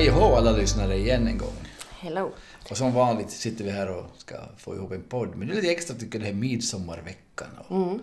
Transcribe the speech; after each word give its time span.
Hej 0.00 0.10
och 0.10 0.38
alla 0.38 0.52
lyssnare 0.52 0.96
igen 0.96 1.26
en 1.26 1.38
gång. 1.38 1.54
Hello. 1.98 2.32
Och 2.70 2.76
som 2.76 2.92
vanligt 2.92 3.30
sitter 3.30 3.64
vi 3.64 3.70
här 3.70 3.90
och 3.90 4.04
ska 4.16 4.34
få 4.56 4.74
ihop 4.74 4.92
en 4.92 5.02
podd. 5.02 5.28
Men 5.36 5.48
det 5.48 5.54
är 5.54 5.56
lite 5.56 5.70
extra 5.70 5.96
tycker 5.96 6.18
jag 6.18 6.22
det 6.22 6.26
här 6.26 6.40
midsommarveckan. 6.40 7.48
Och 7.68 7.76
Mm. 7.76 7.98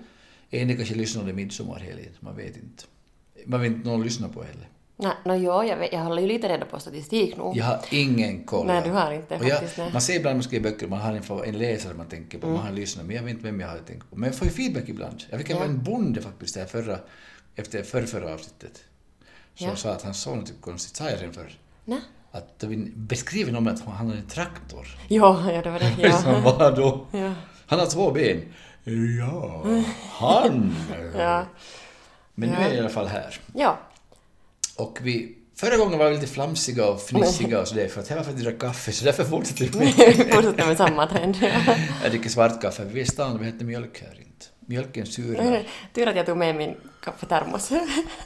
En 0.49 0.67
del 0.67 0.77
kanske 0.77 0.95
lyssnar 0.95 1.21
under 1.21 1.33
midsommarhelgen, 1.33 2.11
man 2.19 2.35
vet 2.35 2.55
inte. 2.57 2.83
Man 3.45 3.61
vet 3.61 3.71
inte 3.71 3.89
någon 3.89 4.03
lyssnar 4.03 4.29
på 4.29 4.43
heller. 4.43 4.69
Nej, 4.99 5.11
no, 5.25 5.33
jo, 5.35 5.63
jag, 5.63 5.77
vet, 5.77 5.93
jag 5.93 5.99
håller 5.99 6.21
ju 6.21 6.27
lite 6.27 6.49
reda 6.49 6.65
på 6.65 6.79
statistik 6.79 7.37
nu. 7.37 7.51
Jag 7.55 7.65
har 7.65 7.79
ingen 7.91 8.43
koll. 8.43 8.67
Nej, 8.67 8.81
du 8.85 8.89
har 8.91 9.11
inte 9.11 9.35
och 9.37 9.43
jag, 9.45 9.51
faktiskt, 9.57 9.77
nej. 9.77 9.89
Man 9.93 10.01
ser 10.01 10.15
ibland 10.15 10.31
när 10.33 10.35
man 10.37 10.43
skriver 10.43 10.71
böcker, 10.71 10.87
man 10.87 10.99
har 11.01 11.13
en, 11.13 11.23
fa- 11.23 11.45
en 11.45 11.57
läsare 11.57 11.93
man 11.93 12.07
tänker 12.07 12.37
på, 12.39 12.47
man 12.47 12.57
har 12.57 12.69
en 12.69 12.75
lyssnare, 12.75 13.07
men 13.07 13.15
jag 13.15 13.23
vet 13.23 13.31
inte 13.31 13.43
vem 13.43 13.59
jag 13.59 13.67
har 13.67 13.77
tänkt 13.77 14.09
på. 14.09 14.15
Men 14.15 14.29
jag 14.29 14.35
får 14.35 14.47
ju 14.47 14.53
feedback 14.53 14.89
ibland. 14.89 15.23
Jag 15.29 15.39
fick 15.39 15.49
Ja. 15.49 15.63
en 15.63 15.83
bonde 15.83 16.21
faktiskt 16.21 16.55
där 16.55 16.65
förra, 16.65 16.99
efter 17.55 17.83
förrförra 17.83 18.33
avsnittet. 18.33 18.83
Som 19.55 19.67
Ja. 19.67 19.75
sa 19.75 19.91
att 19.91 20.01
han 20.01 20.13
såg 20.13 20.37
något 20.37 20.53
konstigt, 20.61 20.95
sa 20.95 21.09
jag 21.09 21.19
redan 21.21 21.33
förr? 21.33 21.57
Nej. 21.85 21.99
Att 22.31 22.63
vi 22.67 22.91
beskriver 22.95 23.51
någon 23.51 23.63
med 23.63 23.73
att 23.73 23.79
han 23.85 24.07
har 24.07 24.15
en 24.15 24.27
traktor. 24.27 24.87
Jo, 25.07 25.23
ja, 25.25 25.61
det 25.63 25.69
var 25.69 25.79
det. 25.79 26.11
Som 26.21 26.31
Ja. 26.33 26.39
var 26.57 26.75
då? 26.75 27.05
ja. 27.11 27.33
Han 27.67 27.79
har 27.79 27.85
två 27.85 28.11
ben. 28.11 28.41
Ja, 29.19 29.65
han. 30.11 30.75
Ja. 31.17 31.45
Men 32.35 32.49
nu 32.49 32.55
är 32.55 32.61
jag 32.61 32.75
i 32.75 32.79
alla 32.79 32.89
fall 32.89 33.07
här. 33.07 33.39
ja. 33.53 33.79
Och 34.75 34.99
vi, 35.01 35.35
förra 35.55 35.77
gången 35.77 35.99
var 35.99 36.09
vi 36.09 36.15
lite 36.15 36.27
flamsiga 36.27 36.85
och 36.87 37.01
fnissiga 37.01 37.61
och 37.61 37.67
sådär 37.67 37.87
för 37.87 38.01
att 38.01 38.07
det 38.07 38.15
var 38.15 38.23
för 38.23 38.31
att 38.31 38.37
dricka 38.37 38.67
kaffe 38.67 38.91
så 38.91 39.05
därför 39.05 39.23
fortsätter 39.23 39.65
vi 39.65 39.79
med. 39.79 39.93
Fortsätter 40.35 40.67
med 40.67 40.77
samma 40.77 41.07
trend. 41.07 41.37
Ja. 41.41 41.75
Jag 42.03 42.11
dricker 42.11 42.29
svart 42.29 42.61
kaffe. 42.61 42.85
Vi 42.85 42.99
är 42.99 43.03
i 43.03 43.07
stan 43.07 43.35
och 43.35 43.41
vi 43.43 43.47
inte 43.47 43.65
mjölk 43.65 44.01
här 44.01 44.19
inte. 44.19 44.45
Mjölken 44.59 45.05
surnar. 45.05 45.63
Tur 45.93 46.07
att 46.07 46.15
jag 46.15 46.25
tog 46.25 46.37
med 46.37 46.55
min 46.55 46.75
kaffetermos. 47.03 47.71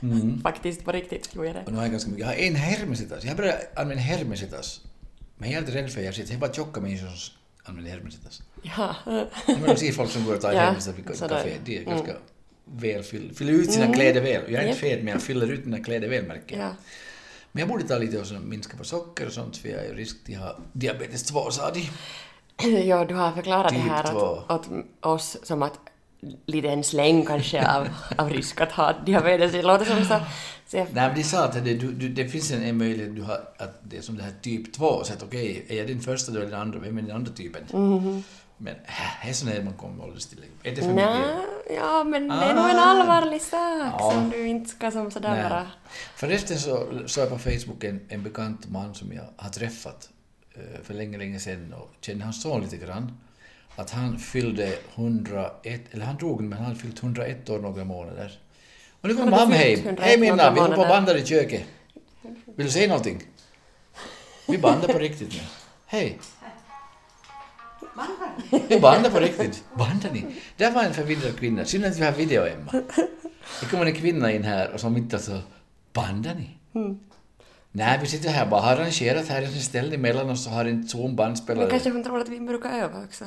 Mm. 0.02 0.41
Faktiskt, 0.43 0.86
på 0.86 0.91
riktigt 0.91 1.36
gjorde 1.36 1.47
jag 1.47 1.55
det. 1.55 1.64
Och 1.66 1.71
nu 1.71 1.77
har 1.77 1.83
jag 1.83 1.91
ganska 1.91 2.09
mycket. 2.11 2.25
Jag 2.27 2.33
har 2.33 2.39
en 2.41 2.55
hermesitas. 2.55 3.23
Jag 3.23 3.38
börjar 3.38 3.55
använda 3.75 4.03
hermesitas. 4.03 4.81
Men 5.38 5.52
jag 5.52 5.58
är 5.58 5.61
inte 5.61 5.75
rädd 5.77 5.91
för 5.91 6.02
det. 6.02 6.27
Det 6.27 6.33
är 6.33 6.38
bara 6.38 6.53
tjocka 6.53 6.81
människor 6.81 7.08
som 7.08 7.36
använder 7.64 7.92
hermesitas. 7.92 8.44
Ja. 8.62 8.95
Men 9.48 9.62
de 9.64 9.76
ser 9.76 9.92
folk 9.92 10.09
som 10.12 10.26
går 10.26 10.36
och 10.36 10.42
tar 10.42 10.52
Ja, 10.54 10.59
hermesitas 10.59 10.98
vid 11.09 11.16
så 11.17 11.28
där. 11.28 11.36
kafé. 11.44 11.58
De 11.66 11.78
är 11.78 11.84
ganska 11.84 12.14
väl 12.66 13.04
fyll, 13.04 13.36
fyller 13.36 13.54
ut 13.54 13.72
sina 13.72 13.94
kläder 13.94 14.22
väl. 14.22 14.52
Jag 14.54 14.64
är 14.64 14.67
inte 14.67 14.80
fet 14.80 15.04
men 15.04 15.14
jag 15.14 15.22
fyller 15.22 15.52
ut 15.52 15.66
mina 15.66 15.84
kläder 15.84 16.08
väl 16.09 16.26
märker 16.28 16.58
jag. 16.58 16.66
ja. 16.66 16.76
Men 17.52 17.59
jag 17.62 17.70
borde 17.70 17.84
ta 17.84 17.98
lite 17.98 18.20
och 18.20 18.42
minska 18.42 18.78
på 18.78 18.84
socker 18.84 19.26
och 19.26 19.34
sånt 19.34 19.58
för 19.58 19.70
jag 19.70 19.86
är 19.86 19.94
risk 19.95 20.17
att 20.30 20.36
ha 20.38 20.58
diabetes 20.73 21.23
2 21.23 21.52
sa 21.52 21.72
de. 21.72 21.89
Jo, 22.84 23.06
du 23.06 23.14
har 23.16 23.32
förklarat 23.32 23.73
Typ 23.73 23.84
det 23.84 23.89
här 23.89 24.16
åt, 24.17 24.52
åt 24.52 24.67
oss 25.02 25.38
som 25.44 25.64
att 25.64 25.80
lite 26.45 26.69
en 26.69 26.83
släng 26.83 27.25
kanske 27.25 27.67
av, 27.75 27.88
av 28.17 28.30
risk 28.30 28.61
att 28.61 28.72
ha 28.72 28.94
diabetes. 29.05 29.52
Det 29.52 29.61
låter 29.61 29.86
som 29.86 30.05
så... 30.05 30.19
så 30.67 30.77
jag, 30.77 30.88
Nej 30.94 31.08
men 31.08 31.16
de 31.16 31.23
sa 31.23 31.44
att 31.45 31.53
det, 31.53 31.59
du, 31.73 31.91
du, 31.91 32.09
det 32.09 32.27
finns 32.27 32.52
en, 32.52 32.64
en 32.64 32.77
möjlighet 32.77 33.16
du 33.16 33.22
har, 33.22 33.41
att 33.58 33.80
det 33.83 33.97
är 33.97 34.02
som 34.02 34.17
det 34.17 34.23
här 34.23 34.33
typ 34.42 34.73
2, 34.73 35.03
så 35.03 35.14
att 35.14 35.23
okej, 35.23 35.66
är 35.69 35.75
jag 35.77 35.88
din 35.88 36.02
första 36.02 36.31
då 36.31 36.39
är 36.39 36.45
den 36.45 36.61
andra, 36.61 36.80
vem 36.80 36.97
är 36.97 37.02
den 37.02 37.16
andra 37.16 37.31
typen? 37.31 37.64
Men 38.58 38.75
äh, 38.86 39.30
är 39.30 39.33
sån 39.33 39.47
här 39.47 39.61
man 39.64 39.73
kommer 39.73 40.03
ålderstillägg. 40.03 40.49
Är 40.64 40.75
det 40.75 40.81
för 40.81 40.94
mycket? 40.94 41.75
ja, 41.77 42.03
men 42.03 42.27
det 42.27 42.33
är 42.36 42.53
nog 42.55 42.69
en 42.69 42.75
Ah. 42.75 42.81
allvarlig 42.86 43.42
sak 43.42 43.94
Ja. 43.99 44.11
som 44.14 44.30
du 44.30 44.47
inte 44.47 44.69
ska 44.69 44.92
som 44.92 45.11
sådär 45.11 45.49
bara... 45.49 45.67
Förresten 46.16 46.58
så 46.59 46.88
såg 47.05 47.23
jag 47.23 47.30
på 47.30 47.38
Facebook 47.38 47.83
en, 47.83 47.99
en 48.09 48.23
bekant 48.23 48.69
man 48.69 48.94
som 48.95 49.14
jag 49.14 49.23
har 49.38 49.49
träffat 49.49 50.09
eh, 50.55 50.83
för 50.83 50.93
länge, 50.93 51.17
länge 51.17 51.39
sedan 51.39 51.73
och 51.73 51.92
känner 52.02 52.23
hans 52.23 52.42
son 52.42 52.61
lite 52.61 52.77
grann. 52.77 53.17
Att 53.76 53.89
han 53.89 54.20
fyllde 54.20 54.73
101, 54.95 55.82
eller 55.92 56.05
han 56.05 56.17
drog 56.17 56.42
men 56.42 56.59
han 56.64 56.76
fyllt 56.76 57.04
101 57.04 57.49
år 57.49 57.59
några 57.59 57.83
månader. 57.83 58.39
Och 59.02 59.09
nu 59.09 59.15
kommer 59.15 59.32
mamma 59.32 59.55
hem. 59.55 59.80
101 59.80 59.99
Hej 59.99 60.17
Minna, 60.17 60.52
vi 60.52 60.59
håller 60.59 60.76
på 60.76 60.82
och 60.82 60.87
bandar 60.87 61.15
i 61.15 61.26
köket. 61.26 61.64
Vill 62.55 62.65
du 62.65 62.71
säga 62.71 62.87
någonting? 62.87 63.23
Vi 64.48 64.58
bandar 64.58 64.87
på 64.87 64.99
riktigt 64.99 65.33
nu. 65.33 65.39
Hej. 65.86 66.20
Vi 68.67 68.80
bandar 68.80 69.09
på 69.09 69.20
riktigt. 69.20 69.64
Bandar 69.77 70.11
ni? 70.11 70.26
Där 70.58 70.71
var 70.71 70.83
en 70.83 70.93
förvirrad 70.93 71.39
kvinna. 71.39 71.65
Synd 71.65 71.86
att 71.86 71.98
vi 71.98 72.03
har 72.05 72.11
video, 72.11 72.45
Emma. 72.45 72.71
Det 73.59 73.65
kommer 73.71 73.86
en 73.86 73.95
kvinna 73.95 74.32
in 74.32 74.43
här 74.43 74.71
och 74.73 74.80
som 74.80 74.98
inte 74.98 75.20
så... 75.20 75.39
Bandar 75.93 76.36
ni? 76.36 76.49
Nej, 77.71 77.99
vi 78.02 78.08
sitter 78.08 78.30
här 78.30 78.45
bara 78.45 78.61
har 78.61 78.71
arrangerat 78.71 79.27
här 79.27 79.42
en 79.42 79.52
ställning 79.52 80.02
mellan 80.02 80.30
oss 80.30 80.48
och 80.48 80.53
har 80.53 80.65
en 80.65 80.76
Men 80.76 80.88
Zoom-bandspelare. 80.88 81.70
kanske 81.70 81.89
hon 81.89 82.03
tror 82.03 82.20
att 82.21 82.30
vi 82.30 82.39
brukar 82.39 82.70
öva 82.71 83.03
också. 83.03 83.26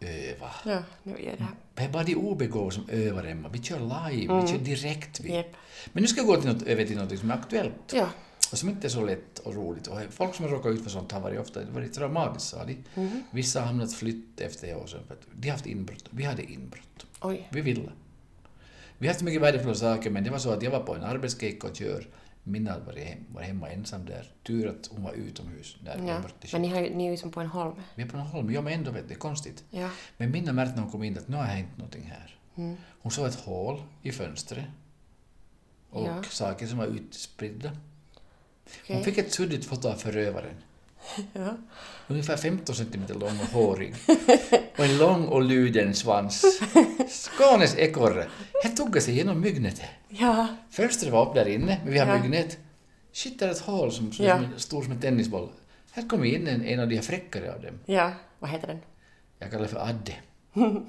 Öva. 0.00 0.50
Ja, 0.64 0.82
nu 1.02 1.12
är 1.12 1.36
det. 1.36 1.46
Det 1.74 1.82
är 1.82 1.88
bara 1.88 2.02
de 2.02 2.14
obegåvade 2.14 2.74
som 2.74 2.88
övar, 2.88 3.24
Emma. 3.24 3.48
Vi 3.48 3.62
kör 3.62 3.78
live, 3.78 4.40
vi 4.40 4.48
kör 4.48 4.58
direkt. 4.58 5.20
Vi. 5.20 5.32
Jepp. 5.32 5.52
Men 5.92 6.02
nu 6.02 6.08
ska 6.08 6.20
jag 6.20 6.26
gå 6.26 6.36
till 6.36 6.52
något, 6.52 6.62
över 6.62 6.84
till 6.84 6.96
något 6.96 7.18
som 7.18 7.30
är 7.30 7.34
aktuellt. 7.34 7.92
Ja. 7.92 8.08
Och 8.52 8.58
som 8.58 8.68
inte 8.68 8.86
är 8.86 8.88
så 8.88 9.04
lätt 9.04 9.38
och 9.38 9.54
roligt. 9.54 9.86
Och 9.86 9.98
folk 10.10 10.34
som 10.34 10.44
har 10.44 10.52
råkat 10.52 10.72
ut 10.72 10.82
för 10.82 10.90
sånt 10.90 11.12
har 11.12 11.20
varit 11.20 11.40
ofta 11.40 11.60
varit 11.70 11.94
traumatiskt, 11.94 12.50
sa 12.50 12.64
de. 12.64 12.76
Vissa 13.30 13.60
har 13.60 13.66
hamnat 13.66 13.94
flytt 13.94 14.40
efter 14.40 14.76
år 14.76 14.86
sedan 14.86 15.00
för 15.06 15.14
att 15.14 15.20
de 15.32 15.48
har 15.48 15.52
haft 15.52 15.66
inbrott. 15.66 16.04
Vi 16.10 16.24
hade 16.24 16.42
inbrott. 16.42 17.06
Oj. 17.20 17.48
Vi 17.50 17.60
ville. 17.60 17.92
Vi 18.98 19.06
har 19.06 19.14
haft 19.14 19.22
mycket 19.22 19.42
värdefulla 19.42 19.74
saker, 19.74 20.10
men 20.10 20.24
det 20.24 20.30
var 20.30 20.38
så 20.38 20.50
att 20.50 20.62
jag 20.62 20.70
var 20.70 20.80
på 20.80 20.94
en 20.94 21.02
arbetsgejk 21.02 21.64
och 21.64 21.76
kör. 21.76 22.08
Minna 22.42 22.78
var, 22.78 22.92
hem, 22.92 23.18
var 23.32 23.42
hemma 23.42 23.68
ensam 23.70 24.06
där. 24.06 24.32
Tur 24.42 24.68
att 24.68 24.86
hon 24.86 25.02
var 25.02 25.12
utomhus 25.12 25.76
när 25.84 26.08
Ja. 26.08 26.22
Men 26.52 26.62
ni, 26.62 26.68
har 26.68 26.80
ni 26.80 27.06
är 27.06 27.10
ju 27.10 27.16
som 27.16 27.30
på 27.30 27.40
en 27.40 27.46
holm. 27.46 27.74
Vi 27.94 28.02
är 28.02 28.08
på 28.08 28.16
en 28.16 28.22
holm, 28.22 28.50
ja 28.52 28.60
men 28.60 28.72
ändå 28.72 28.90
vet 28.90 29.08
det 29.08 29.14
är 29.14 29.18
konstigt. 29.18 29.64
Ja. 29.70 29.90
Men 30.16 30.30
Minna 30.30 30.52
märkte 30.52 30.74
när 30.76 30.82
hon 30.82 30.90
kom 30.92 31.02
in 31.02 31.18
att 31.18 31.28
nu 31.28 31.36
har 31.36 31.44
hänt 31.44 31.76
någonting 31.76 32.02
här. 32.02 32.38
Mm. 32.56 32.76
Hon 33.02 33.12
såg 33.12 33.26
ett 33.26 33.34
hål 33.34 33.82
i 34.02 34.12
fönstret. 34.12 34.64
Och 35.90 36.06
Ja. 36.06 36.22
saker 36.22 36.66
som 36.66 36.78
var 36.78 36.86
utspridda. 36.86 37.70
Okej. 38.82 38.96
Hon 38.96 39.04
fick 39.04 39.18
ett 39.18 39.32
suddigt 39.32 39.64
foto 39.64 39.88
av 39.88 39.94
förövaren. 39.94 40.54
Ja. 41.32 41.56
Ungefär 42.08 42.36
15 42.36 42.74
centimeter 42.74 43.14
lång 43.14 43.40
och 43.40 43.46
hårig. 43.60 43.94
Och 44.78 44.84
en 44.84 44.98
lång 44.98 45.24
och 45.26 45.42
luden 45.42 45.94
svans. 45.94 46.44
Skånes 47.08 47.76
ekorre. 47.78 48.26
Här 48.64 48.70
tog 48.70 49.02
sig 49.02 49.14
genom 49.14 49.40
myggnetet. 49.40 49.82
Ja. 50.08 50.46
Fönstret 50.70 51.12
var 51.12 51.28
upp 51.28 51.34
där 51.34 51.48
inne, 51.48 51.80
men 51.84 51.92
vi 51.92 51.98
har 51.98 52.06
Ja. 52.06 52.18
myggnät. 52.22 52.58
Shit, 53.12 53.38
där 53.38 53.46
är 53.48 53.52
ett 53.52 53.60
hål 53.60 53.92
som, 53.92 54.12
som 54.12 54.24
Ja. 54.24 54.34
är 54.34 54.48
som 54.56 54.92
en 54.92 55.00
tennisboll. 55.00 55.48
Här 55.92 56.08
kom 56.08 56.24
in 56.24 56.46
en, 56.48 56.64
en 56.64 56.80
av 56.80 56.88
de 56.88 56.94
här 56.94 57.02
fräckare 57.02 57.54
av 57.54 57.60
dem. 57.62 57.74
Ja. 57.86 58.12
Vad 58.38 58.50
heter 58.50 58.66
den? 58.66 58.78
Jag 59.38 59.50
kallar 59.50 59.62
det 59.62 59.68
för 59.68 59.78
Adde. 59.88 60.14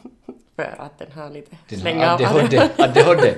För 0.55 0.75
att 0.81 0.99
den 0.99 1.11
har 1.11 1.29
lite 1.29 1.57
Den 1.69 1.79
slänga 1.79 2.05
har 2.09 2.13
av 2.29 2.35
ADHD. 2.37 2.69
ADHD. 2.77 3.33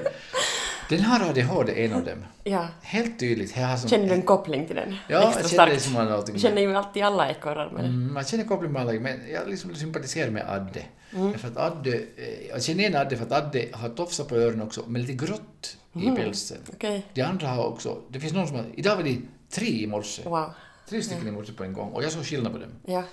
Den 0.90 1.02
har 1.02 1.30
ADHD, 1.30 1.86
en 1.86 1.94
av 1.94 2.04
dem. 2.06 2.26
Ja. 2.44 2.68
Helt 2.82 3.20
tydligt. 3.20 3.58
Jag 3.58 3.68
har 3.68 3.78
som, 3.78 3.90
Känner 3.90 4.08
du 4.08 4.14
en 4.14 4.22
koppling 4.22 4.68
till 4.68 4.76
den? 4.76 4.96
Ja, 5.08 5.34
jag 5.42 5.50
känner 5.50 5.68
det 5.68 5.80
som 5.80 5.94
någonting 5.94 6.36
Jag 6.36 6.42
känner 6.42 6.62
ju 6.62 6.76
alltid 6.76 7.04
alla 7.04 7.30
ekorrar 7.30 7.72
med 7.72 7.86
Mm, 7.86 8.14
man 8.14 8.24
känner 8.24 8.44
koppling 8.44 8.72
med 8.72 8.82
alla, 8.82 8.94
men 8.94 9.20
jag 9.34 9.50
liksom 9.50 9.76
sympatiserar 9.76 10.32
med 10.32 10.50
Adde. 10.50 10.86
För 11.38 11.48
att 11.48 11.58
Adde, 11.58 11.94
eh, 11.96 12.48
jag 12.50 12.64
känner 12.64 12.80
igen 12.80 12.96
Adde 12.96 13.18
för 13.18 13.26
att 13.26 13.32
Adde 13.32 13.66
har 13.72 13.90
tofsar 13.90 14.24
på 14.24 14.36
öronen 14.36 14.62
också, 14.62 14.84
men 14.88 15.02
lite 15.02 15.26
grått 15.26 15.78
i 15.94 16.10
pälsen. 16.16 16.58
Okej. 16.74 17.06
De 17.14 17.22
andra 17.22 17.48
har 17.48 17.66
också, 17.66 18.02
det 18.10 18.20
finns 18.20 18.34
någon 18.34 18.48
som 18.48 18.56
har, 18.56 18.66
idag 18.76 18.96
var 18.96 19.04
det 19.04 19.18
tre 19.52 19.68
i 19.68 19.88
morse. 19.88 20.22
Wow. 20.26 20.50
Tre 20.90 21.02
stycken 21.02 21.28
i 21.28 21.32
morse 21.32 21.54
på 21.54 21.64
en 21.64 21.74
gång, 21.74 21.90
och 21.92 22.04
jag 22.04 22.12
såg 22.12 22.26
skillnad 22.26 22.54
på 22.54 22.60
dem. 22.60 22.70
Ja. 22.86 23.04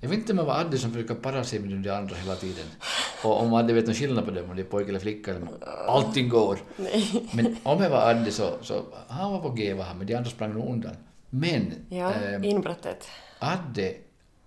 Jag 0.00 0.08
vet 0.08 0.18
inte 0.18 0.32
om 0.32 0.36
det 0.36 0.44
var 0.44 0.60
Adde 0.60 0.78
som 0.78 0.92
brukar 0.92 1.14
para 1.14 1.44
sig 1.44 1.58
med 1.58 1.78
de 1.78 1.90
andra 1.90 2.16
hela 2.16 2.34
tiden. 2.36 2.66
Och 3.24 3.40
om 3.40 3.54
Adde 3.54 3.72
vet 3.72 3.86
någon 3.86 3.94
skillnad 3.94 4.24
på 4.24 4.30
dem, 4.30 4.50
om 4.50 4.56
det 4.56 4.62
är 4.62 4.66
pojke 4.66 4.88
eller 4.88 4.98
flicka, 5.00 5.30
eller 5.30 5.46
allting 5.88 6.28
går. 6.28 6.58
Nej. 6.76 7.28
Men 7.32 7.56
om 7.62 7.82
jag 7.82 7.90
var 7.90 8.10
Adde 8.10 8.30
så, 8.32 8.50
så 8.62 8.82
han 9.08 9.32
var 9.32 9.38
på 9.40 9.48
G 9.50 9.74
var 9.74 9.84
han, 9.84 9.98
men 9.98 10.06
de 10.06 10.14
andra 10.14 10.30
sprang 10.30 10.52
nog 10.54 10.68
undan. 10.68 10.96
Men 11.30 11.72
Ja. 11.88 12.12
ehm, 12.12 12.44
Inbrottet. 12.44 13.08
Adde 13.38 13.92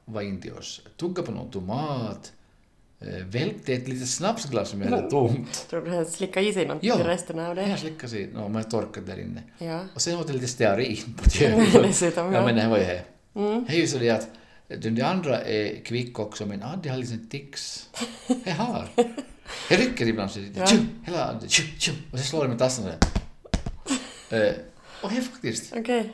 var 0.06 0.22
in 0.22 0.42
till 0.42 0.54
oss, 0.54 0.82
tuggade 0.98 1.28
på 1.28 1.32
någon 1.34 1.52
tomat, 1.52 2.32
eh, 3.02 3.26
välpte 3.26 3.74
ett 3.74 3.88
litet 3.88 4.10
snapsglas 4.10 4.70
som 4.70 4.82
jag 4.82 4.90
hade 4.90 5.10
tomt. 5.10 5.68
Tror 5.70 5.82
du 5.82 5.92
han 5.96 6.06
slickade 6.06 6.48
i 6.48 6.54
sig 6.54 6.68
något 6.68 6.78
Ja. 6.82 6.96
till 6.96 7.06
resten 7.06 7.40
av 7.40 7.56
det? 7.56 7.70
Jag 7.70 7.80
slickade 7.80 8.08
sig, 8.10 8.28
no, 8.34 8.48
man 8.48 8.64
torkat 8.64 9.08
där 9.08 9.20
inne. 9.20 9.44
Ja. 9.58 9.80
Och 9.96 10.02
sen 10.02 10.18
åt 10.20 10.28
jag 10.28 10.34
lite 10.36 10.48
stearin 10.48 11.16
på 11.24 11.30
köpet. 11.30 12.02
Ja. 12.02 12.12
ja. 12.16 12.46
men 12.46 12.56
det 12.56 12.68
var 12.68 12.78
ju 12.78 12.84
här. 12.84 13.04
Mm. 13.36 13.66
Det 13.70 13.74
är 13.76 13.78
ju 13.82 13.88
så 13.88 13.98
det 13.98 14.10
att 14.10 14.28
den 14.78 14.96
de 14.96 15.02
andra 15.02 15.42
är 15.42 15.86
kvick 15.86 16.20
också, 16.20 16.46
men 16.46 16.64
Adde 16.64 16.90
har 16.90 16.98
liksom 16.98 17.28
tics. 17.30 17.90
Jag 18.46 18.56
har. 18.56 18.90
Jag 19.70 19.80
rycker 19.80 20.08
ibland 20.08 20.32
så 20.32 20.40
Ja. 20.56 20.68
tju, 20.68 20.78
hela 21.04 21.40
och 22.12 22.20
så 22.20 22.26
slår 22.26 22.42
jag 22.44 22.50
med 22.50 22.60
tassen 22.60 22.86
där. 22.86 22.98
Eh, 24.48 24.54
och 25.04 25.12
det 25.12 25.22
faktiskt. 25.22 25.74
Okej. 25.76 26.14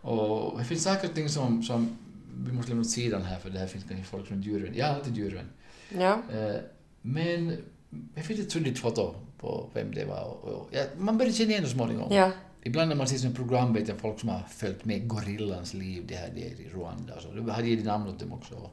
Och 0.00 0.58
det 0.58 0.64
finns 0.64 0.82
saker 0.82 1.08
och 1.08 1.14
ting 1.14 1.28
som, 1.28 1.62
som 1.62 1.98
vi 2.46 2.52
måste 2.52 2.68
lämna 2.70 2.80
åt 2.82 2.90
sidan 2.90 3.22
här 3.22 3.38
för 3.38 3.50
det 3.50 3.58
här 3.58 3.66
finns 3.66 3.84
kanske 3.88 4.04
folk 4.04 4.26
som 4.28 4.38
är 4.38 4.42
djurvän. 4.42 4.74
Jag 4.76 4.88
är 4.88 4.94
alltid 4.94 5.16
djurvän. 5.16 5.48
Ja. 5.88 6.22
Eh, 6.32 6.56
men 7.02 7.56
det 7.90 8.22
finns 8.22 8.40
ett 8.40 8.52
suddigt 8.52 8.78
foto 8.78 9.14
på 9.38 9.70
vem 9.74 9.94
det 9.94 10.04
var. 10.04 10.22
Och, 10.24 10.44
och, 10.44 10.68
ja, 10.70 10.82
man 10.98 11.18
började 11.18 11.36
känna 11.36 11.50
igen 11.50 11.62
det 11.62 11.68
småningom. 11.68 12.12
Ja. 12.12 12.30
Ibland 12.66 12.88
när 12.88 12.96
man 12.96 13.06
ser 13.06 13.18
som 13.18 13.32
program 13.34 13.74
vet 13.74 13.88
jag 13.88 13.98
folk 13.98 14.20
som 14.20 14.28
har 14.28 14.40
följt 14.48 14.84
med 14.84 15.08
gorillans 15.08 15.74
liv, 15.74 16.04
det 16.08 16.14
här 16.14 16.30
det 16.34 16.40
är 16.40 16.60
i 16.60 16.68
Rwanda 16.74 17.14
och 17.14 17.22
så. 17.22 17.32
Då 17.34 17.52
hade 17.52 17.68
gett 17.68 17.84
namn 17.84 18.08
åt 18.08 18.18
dem 18.20 18.32
också. 18.32 18.70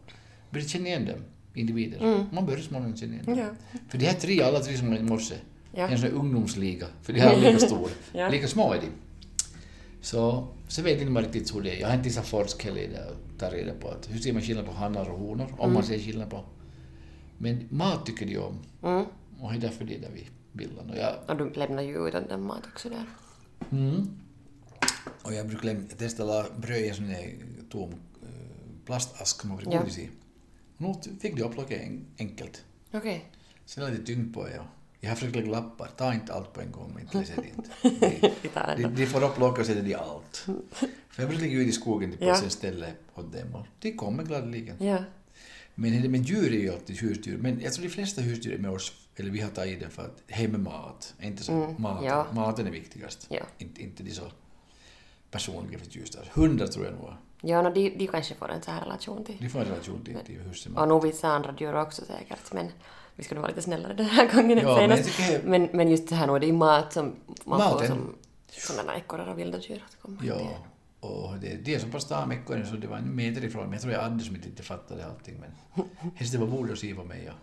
Började 0.52 0.70
känna 0.70 0.88
igen 0.88 1.06
dem, 1.06 1.20
individer. 1.54 2.26
Man 2.32 2.46
börjar 2.46 2.60
småningom 2.62 2.98
känna 2.98 3.14
igen 3.14 3.26
dem. 3.26 3.34
Mm. 3.34 3.46
Ja. 3.72 3.80
För 3.90 3.98
de 3.98 4.06
här 4.06 4.14
tre, 4.14 4.42
alla 4.44 4.60
tre 4.60 4.78
som 4.78 4.90
var 4.90 4.98
i 4.98 5.04
morse, 5.04 5.36
Ja. 5.76 5.88
en 5.88 5.98
sån 5.98 6.10
här 6.10 6.16
ungdomsliga, 6.16 6.88
för 7.02 7.14
de 7.14 7.20
här 7.20 7.34
är 7.34 7.54
lika 7.54 7.60
stora. 7.66 7.90
Ja. 8.14 8.30
Lika 8.30 8.48
små 8.48 8.74
är 8.74 8.82
de. 8.82 8.88
Så, 10.02 10.48
så 10.68 10.82
vet 10.82 11.02
inte 11.02 11.22
riktigt 11.22 11.56
hur 11.56 11.62
det 11.62 11.76
är. 11.76 11.82
Jag 11.82 11.88
har 11.88 11.96
inte 11.96 12.10
så 12.10 12.22
forsk 12.22 12.64
heller 12.66 12.88
där 12.88 13.08
och 13.12 13.40
tar 13.40 13.52
reda 13.52 13.74
på 13.74 13.90
att 13.90 14.10
hur 14.12 14.20
ser 14.20 14.34
man 14.34 14.42
skillnad 14.42 14.66
på 14.66 14.72
hannar 14.72 15.10
och 15.10 15.20
honor, 15.20 15.48
om 15.52 15.60
Mm. 15.60 15.74
man 15.74 15.84
ser 15.84 16.00
skillnad 16.00 16.30
på. 16.30 16.44
Men 17.38 17.68
mat 17.70 18.06
tycker 18.06 18.26
de 18.26 18.38
om. 18.38 18.60
Mm. 18.84 19.06
Och 19.40 19.52
det 19.52 19.58
är 19.58 19.62
därför 19.62 19.86
det 19.86 19.96
är 19.96 20.00
där 20.02 20.12
vi 20.14 20.28
bildar. 20.52 20.84
Och 20.92 20.98
jag, 20.98 21.14
Och 21.28 21.38
du 21.38 21.60
lämnar 21.60 21.82
ju 21.84 22.08
ut 22.08 22.14
den 22.30 22.42
mat 22.42 22.62
också 22.74 22.90
där. 22.90 23.04
Mm. 23.72 24.20
och 25.22 25.34
jag 25.34 25.48
brukar 25.48 25.96
testa 25.98 26.46
bröd 26.58 26.82
i 26.82 26.90
en 26.90 26.96
sån 26.96 27.08
där 27.08 27.34
tom 27.70 27.90
eh, 27.92 28.86
plastask 28.86 29.44
med 29.44 29.60
Ja. 29.66 29.80
godis 29.80 29.98
i. 29.98 30.10
Nu 30.78 30.94
fick 31.22 31.36
de 31.36 31.44
upplocka 31.44 31.80
en, 31.80 32.06
enkelt. 32.20 32.66
Okej. 32.92 33.26
Sen 33.66 33.92
lite 33.92 34.06
tyngd 34.06 34.34
på 34.34 34.50
ja. 34.56 34.68
Jag 35.00 35.10
har 35.10 35.16
försökt 35.16 35.36
lägga 35.36 35.52
lappar, 35.52 35.90
ta 35.98 36.14
inte 36.14 36.34
allt 36.34 36.54
på 36.54 36.62
en 36.62 36.72
gång, 36.72 36.92
men 36.94 37.04
inte 37.04 37.18
läser 37.18 37.36
det 37.36 37.48
inte. 37.50 38.32
De, 38.78 38.96
de, 38.96 39.06
får 39.06 39.24
upplocka 39.24 39.62
och 39.62 39.68
sätter 39.68 39.82
de 39.84 39.96
allt. 39.96 40.36
För 41.10 41.24
jag 41.24 41.30
brukar 41.30 41.46
ligga 41.46 41.60
ute 41.60 41.70
i 41.70 41.72
skogen 41.72 42.12
på 42.18 42.24
Ja. 42.24 42.44
ett 42.44 42.52
ställe 42.52 42.94
åt 43.16 43.34
dem 43.34 43.56
och 43.56 43.68
de 43.80 43.92
kommer 43.92 44.24
gladeligen. 44.24 44.76
Ja. 44.80 45.04
Men 45.76 46.02
det 46.02 46.10
med 46.10 46.22
djur 46.22 46.54
är 46.54 46.60
ju 46.60 46.74
alltid 46.74 46.98
husdjur, 46.98 47.38
men 47.38 47.62
jag 47.62 47.74
tror 47.74 47.84
de 47.84 47.90
flesta 47.90 48.22
husdjur 48.22 48.54
är 48.54 48.58
med 48.58 48.72
oss, 48.72 48.92
eller 49.16 49.32
vi 49.32 49.42
har 49.42 49.50
tagit 49.50 49.80
det 49.80 49.90
för 49.90 50.02
att 50.06 50.24
hemmat, 50.28 51.14
inte 51.22 51.44
så 51.44 51.52
Mm, 51.52 51.76
maten. 51.82 52.06
ja. 52.06 52.28
Maten 52.34 52.68
är 52.68 52.72
viktigast. 52.72 53.26
Ja. 53.30 53.42
Inte, 53.58 53.82
inte 53.84 54.04
de 54.04 54.12
så 54.12 54.24
personliga 55.32 55.80
förtjusningar. 55.80 56.32
Hundar 56.34 56.68
tror 56.68 56.86
jag 56.86 56.94
nog. 56.94 57.14
Ja, 57.42 57.62
no, 57.62 57.70
de, 57.74 57.90
de 57.90 58.08
kanske 58.08 58.36
får 58.36 58.50
en 58.52 58.62
så 58.62 58.72
här 58.72 58.82
relation 58.82 59.24
till. 59.26 59.38
De 59.40 59.50
får 59.50 59.60
en 59.60 59.66
relation 59.66 60.04
till, 60.06 60.18
till 60.26 60.40
huset. 60.40 60.72
Och 60.78 60.88
nog 60.88 61.04
vissa 61.04 61.28
andra 61.28 61.56
djur 61.60 61.76
också 61.76 62.06
säkert, 62.06 62.54
men 62.54 62.68
vi 63.16 63.24
nog 63.36 63.42
vara 63.42 63.50
lite 63.50 63.62
snällare 63.62 63.94
den 63.94 64.06
här 64.06 64.36
gången 64.36 64.58
Ja, 64.58 64.88
men 64.88 64.90
jag 64.90 65.44
Men, 65.44 65.70
men 65.74 65.90
just 65.92 66.10
det 66.10 66.16
här 66.16 66.28
nu, 66.28 66.40
det 66.40 66.50
är 66.50 66.54
mat 66.54 66.94
som 66.94 67.16
man 67.46 67.62
får 67.62 67.70
Maten. 67.70 67.88
som 67.88 68.16
sådana 68.48 68.96
ekorrar 68.98 69.28
och 69.28 69.40
vilda 69.40 69.60
djur 69.60 69.84
att 69.88 70.02
komma 70.02 70.22
Ja, 70.24 70.38
till. 70.38 70.48
och 71.00 71.38
det, 71.42 71.56
det 71.66 71.76
är 71.76 71.80
så 71.80 71.88
pass 71.88 72.06
tam 72.08 72.32
ekorren 72.32 72.66
så 72.68 72.76
det 72.76 72.88
var 72.88 72.98
en 72.98 73.16
meter 73.16 73.44
ifrån 73.44 73.64
men 73.64 73.72
jag 73.74 73.82
tror 73.82 73.94
jag 73.94 74.02
hade 74.02 74.24
som 74.24 74.36
inte, 74.36 74.64
fattade 74.64 75.06
allting 75.06 75.36
men 75.40 75.86
helst 76.16 76.34
det 76.34 76.40
var 76.40 76.48
att 76.72 76.80
se 76.80 76.96
på 76.96 77.04
mig 77.04 77.24
ja. 77.26 77.34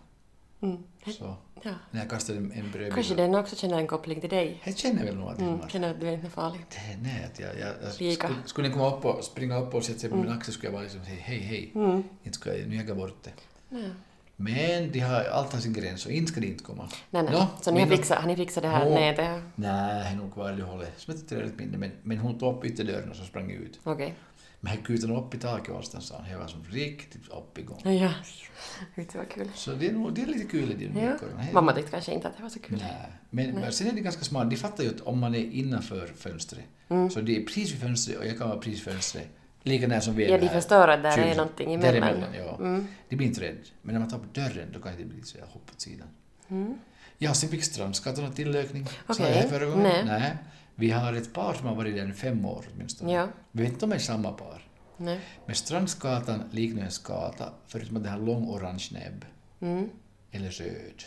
Mm. 0.61 0.77
Så 1.17 1.35
Ja. 1.63 1.71
när 1.91 1.99
jag 2.01 2.09
kastade 2.09 2.37
en, 2.39 2.49
brödbit. 2.71 2.93
Kanske 2.93 3.15
den 3.15 3.35
också 3.35 3.55
känner 3.55 3.77
en 3.77 3.87
koppling 3.87 4.21
till 4.21 4.29
dig. 4.29 4.61
Jag 4.63 4.77
känner 4.77 5.03
väl 5.05 5.15
nog 5.15 5.29
att 5.29 5.39
Mm, 5.39 5.59
känner 5.69 5.91
att 5.91 5.99
du 5.99 6.07
är 6.07 6.13
inte 6.13 6.29
farlig. 6.29 6.65
det, 6.69 6.97
nej, 7.03 7.25
att 7.33 7.39
jag, 7.39 7.49
jag, 7.59 7.67
jag 7.83 7.99
Lika. 7.99 8.27
skulle, 8.27 8.39
skulle 8.45 8.67
ni 8.67 8.73
komma 8.73 8.97
upp 8.97 9.05
och 9.05 9.23
springa 9.23 9.57
upp 9.59 9.73
och 9.73 9.83
sätta 9.83 9.99
sig 9.99 10.09
på 10.09 10.15
min 10.15 10.29
axel 10.31 10.53
skulle 10.53 10.67
jag 10.67 10.73
bara 10.73 10.83
liksom 10.83 11.05
säga 11.05 11.17
hej, 11.21 11.39
hej. 11.39 11.71
Mm. 11.75 12.03
Inte 12.23 12.37
ska 12.37 12.57
jag, 12.57 12.67
nu 12.67 12.75
jag 12.75 12.97
bort 12.97 13.23
det. 13.23 13.31
Ja. 13.69 13.89
Men 14.35 14.91
de 14.91 14.99
har, 14.99 15.23
allt 15.23 15.53
har 15.53 15.59
sin 15.59 15.73
gräns 15.73 16.05
och 16.05 16.11
inte 16.11 16.31
ska 16.31 16.41
det 16.41 16.47
inte 16.47 16.63
komma. 16.63 16.89
Nej, 17.09 17.23
nej. 17.23 17.33
Nå, 17.33 17.47
så 17.61 17.71
ni 17.71 17.79
har 17.79 17.87
fixat, 17.87 18.17
har 18.17 18.27
ni 18.27 18.35
fixat 18.35 18.63
det 18.63 18.69
här 18.69 18.85
Nå. 18.85 18.95
nätet? 18.95 19.41
Nej, 19.55 20.15
nog 20.15 20.33
kvar 20.33 20.53
i 20.53 20.55
det 20.55 20.63
hållet. 20.63 20.93
Som 20.97 21.13
ett 21.13 21.29
trevligt 21.29 21.59
minne. 21.59 21.77
Men, 21.77 21.91
men 22.03 22.17
hon 22.17 22.39
tog 22.39 22.55
upp 22.57 22.65
ytterdörren 22.65 23.09
och 23.09 23.15
så 23.15 23.23
sprang 23.23 23.51
ut. 23.51 23.79
Okej. 23.83 24.13
Men 24.63 24.73
jag 24.75 24.85
kutade 24.85 25.13
upp 25.13 25.33
i 25.35 25.37
taket 25.37 25.75
sa 26.03 26.17
han. 26.21 26.29
Jag 26.31 26.39
var 26.39 26.47
som 26.47 26.63
riktigt 26.69 27.27
upp 27.27 27.57
igång. 27.57 27.79
Ja. 27.83 28.11
Vet 28.95 29.11
du 29.11 29.17
vad 29.17 29.29
kul. 29.29 29.49
Så 29.55 29.71
det 29.71 29.87
är, 29.87 29.93
nog, 29.93 30.13
det 30.13 30.21
är 30.21 30.25
lite 30.25 30.45
kul 30.45 30.71
i 30.71 30.87
de 30.87 30.99
Ja. 31.01 31.17
Mamma 31.53 31.73
tyckte 31.73 31.91
kanske 31.91 32.11
inte 32.13 32.27
att 32.27 32.37
det 32.37 32.43
var 32.43 32.49
så 32.49 32.59
kul. 32.59 32.77
Nej. 32.81 33.11
Men, 33.29 33.51
men 33.51 33.71
sen 33.71 33.87
är 33.87 33.91
det 33.91 34.01
ganska 34.01 34.23
smart. 34.23 34.49
De 34.49 34.55
fattar 34.55 34.83
ju 34.83 34.89
att 34.89 35.01
om 35.01 35.19
man 35.19 35.35
är 35.35 35.39
innanför 35.39 36.07
fönstret, 36.07 36.63
Mm. 36.89 37.09
så 37.09 37.21
det 37.21 37.37
är 37.37 37.45
precis 37.45 37.71
vid 37.73 37.79
fönstret 37.81 38.17
och 38.17 38.25
jag 38.25 38.37
kan 38.37 38.49
vara 38.49 38.59
precis 38.59 38.87
vid 38.87 38.93
fönstret, 38.93 39.27
lika 39.63 39.87
nära 39.87 40.01
som 40.01 40.15
vi 40.15 40.25
är 40.25 40.29
Ja, 40.29 40.37
de 40.37 40.47
här. 40.47 40.53
förstår 40.53 40.87
att 40.87 41.03
där 41.03 41.17
är 41.17 41.23
20. 41.31 41.35
någonting 41.37 41.73
emellan. 41.73 41.93
Däremellan, 41.93 42.33
ja. 42.37 42.57
Mm. 42.59 42.87
De 43.09 43.15
blir 43.15 43.27
inte 43.27 43.41
rädda. 43.41 43.57
Men 43.81 43.93
när 43.93 43.99
man 43.99 44.09
tar 44.09 44.17
på 44.19 44.25
dörren, 44.33 44.71
då 44.73 44.79
kan 44.79 44.91
det 44.97 45.05
bli 45.05 45.21
så 45.23 45.37
jag 45.37 45.45
hoppar 45.45 45.73
åt 45.73 45.81
sidan. 45.81 46.07
Mm. 46.49 46.73
Ja, 47.17 47.33
sen 47.33 47.49
fick 47.49 47.63
strandskatterna 47.63 48.31
tillökning. 48.31 48.85
Sa 48.85 48.91
Okej. 49.07 49.25
jag 49.27 49.33
här 49.35 49.47
förra 49.49 49.65
gången? 49.65 50.05
Nej. 50.07 50.37
Vi 50.75 50.91
har 50.91 51.13
ett 51.13 51.33
par 51.33 51.53
som 51.53 51.67
har 51.67 51.75
varit 51.75 51.95
där 51.95 52.09
i 52.09 52.13
fem 52.13 52.45
år 52.45 52.65
åtminstone. 52.73 53.11
Ja. 53.13 53.27
Vi 53.51 53.63
vet 53.63 53.71
inte 53.71 53.85
om 53.85 53.89
det 53.89 53.95
är 53.95 53.99
samma 53.99 54.31
par. 54.31 54.67
Nej. 54.97 55.19
Men 55.45 55.55
strandskatan 55.55 56.43
liknar 56.51 56.83
en 56.83 56.91
skata, 56.91 57.49
förutom 57.67 57.97
att 57.97 58.03
den 58.03 58.11
har 58.11 58.19
lång 58.19 58.49
orange 58.49 58.89
näbb. 58.91 59.25
Mm. 59.61 59.89
eller 60.31 60.49
röd. 60.49 61.03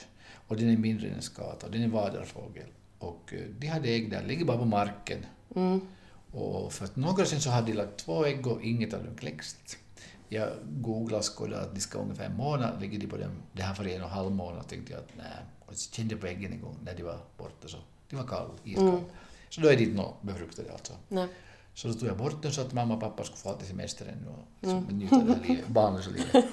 Och 0.49 0.57
den 0.57 0.71
är 0.71 0.77
mindre 0.77 1.09
än 1.09 1.15
en 1.15 1.23
skata 1.23 1.67
och 1.67 1.73
den 1.73 1.83
är 1.83 1.89
vadarfågel. 1.89 2.69
Och 2.99 3.35
eh, 3.35 3.41
de 3.59 3.67
hade 3.67 3.89
ägg 3.89 4.11
där, 4.11 4.25
ligger 4.25 4.45
bara 4.45 4.59
på 4.59 4.65
marken. 4.65 5.27
Mm. 5.57 5.81
Och 6.33 6.73
för 6.73 6.85
att 6.85 6.97
några 6.97 7.23
år 7.23 7.25
sedan 7.25 7.41
så 7.41 7.51
hade 7.51 7.67
de 7.67 7.73
lagt 7.73 7.97
två 7.97 8.27
ägg 8.27 8.47
och 8.47 8.63
inget 8.63 8.95
av 8.95 9.05
dem 9.05 9.17
kläckst. 9.17 9.79
Jag 10.29 10.49
googlade 10.65 11.17
och 11.17 11.39
skådade 11.39 11.63
att 11.63 11.75
de 11.75 11.81
ska 11.81 11.99
ungefär 11.99 12.25
en 12.25 12.37
månad, 12.37 12.81
ligger 12.81 12.99
de 12.99 13.07
på 13.07 13.17
dem, 13.17 13.31
det 13.53 13.63
här 13.63 13.75
för 13.75 13.89
en 13.89 14.03
och 14.03 14.09
en 14.09 14.15
halv 14.15 14.31
månad 14.31 14.69
tänkte 14.69 14.93
jag 14.93 15.01
att 15.01 15.17
nej. 15.17 15.27
Och 15.67 15.75
så 15.75 15.95
kände 15.95 16.15
jag 16.15 16.21
på 16.21 16.27
äggen 16.27 16.53
en 16.53 16.61
gång 16.61 16.77
när 16.85 16.95
de 16.95 17.03
var 17.03 17.19
borta 17.37 17.69
så, 17.69 17.79
de 18.11 18.17
var 18.17 18.27
kall, 18.27 18.51
iskall. 18.65 18.89
Mm. 18.89 19.05
Så 19.55 19.61
då 19.61 19.69
är 19.69 19.77
de 19.77 19.83
inte 19.85 19.97
något 19.97 20.23
befruktade 20.23 20.73
alltså. 20.73 20.93
Nej. 21.09 21.27
Så 21.75 21.89
då 21.89 21.95
tog 21.95 22.09
jag 22.09 22.17
bort 22.17 22.43
den 22.43 22.53
så 22.53 22.61
att 22.61 22.73
mamma 22.73 22.95
och 22.95 23.01
pappa 23.01 23.25
skulle 23.25 23.37
få 23.39 23.53
till 23.59 23.67
semestern 23.69 24.09
och 24.29 24.69
Mm. 24.69 24.79
liksom 24.79 24.99
njuta 24.99 25.17
av 25.17 25.27
det 25.27 25.49
livet, 25.49 25.69
barnlösa 25.79 26.11
livet. 26.11 26.45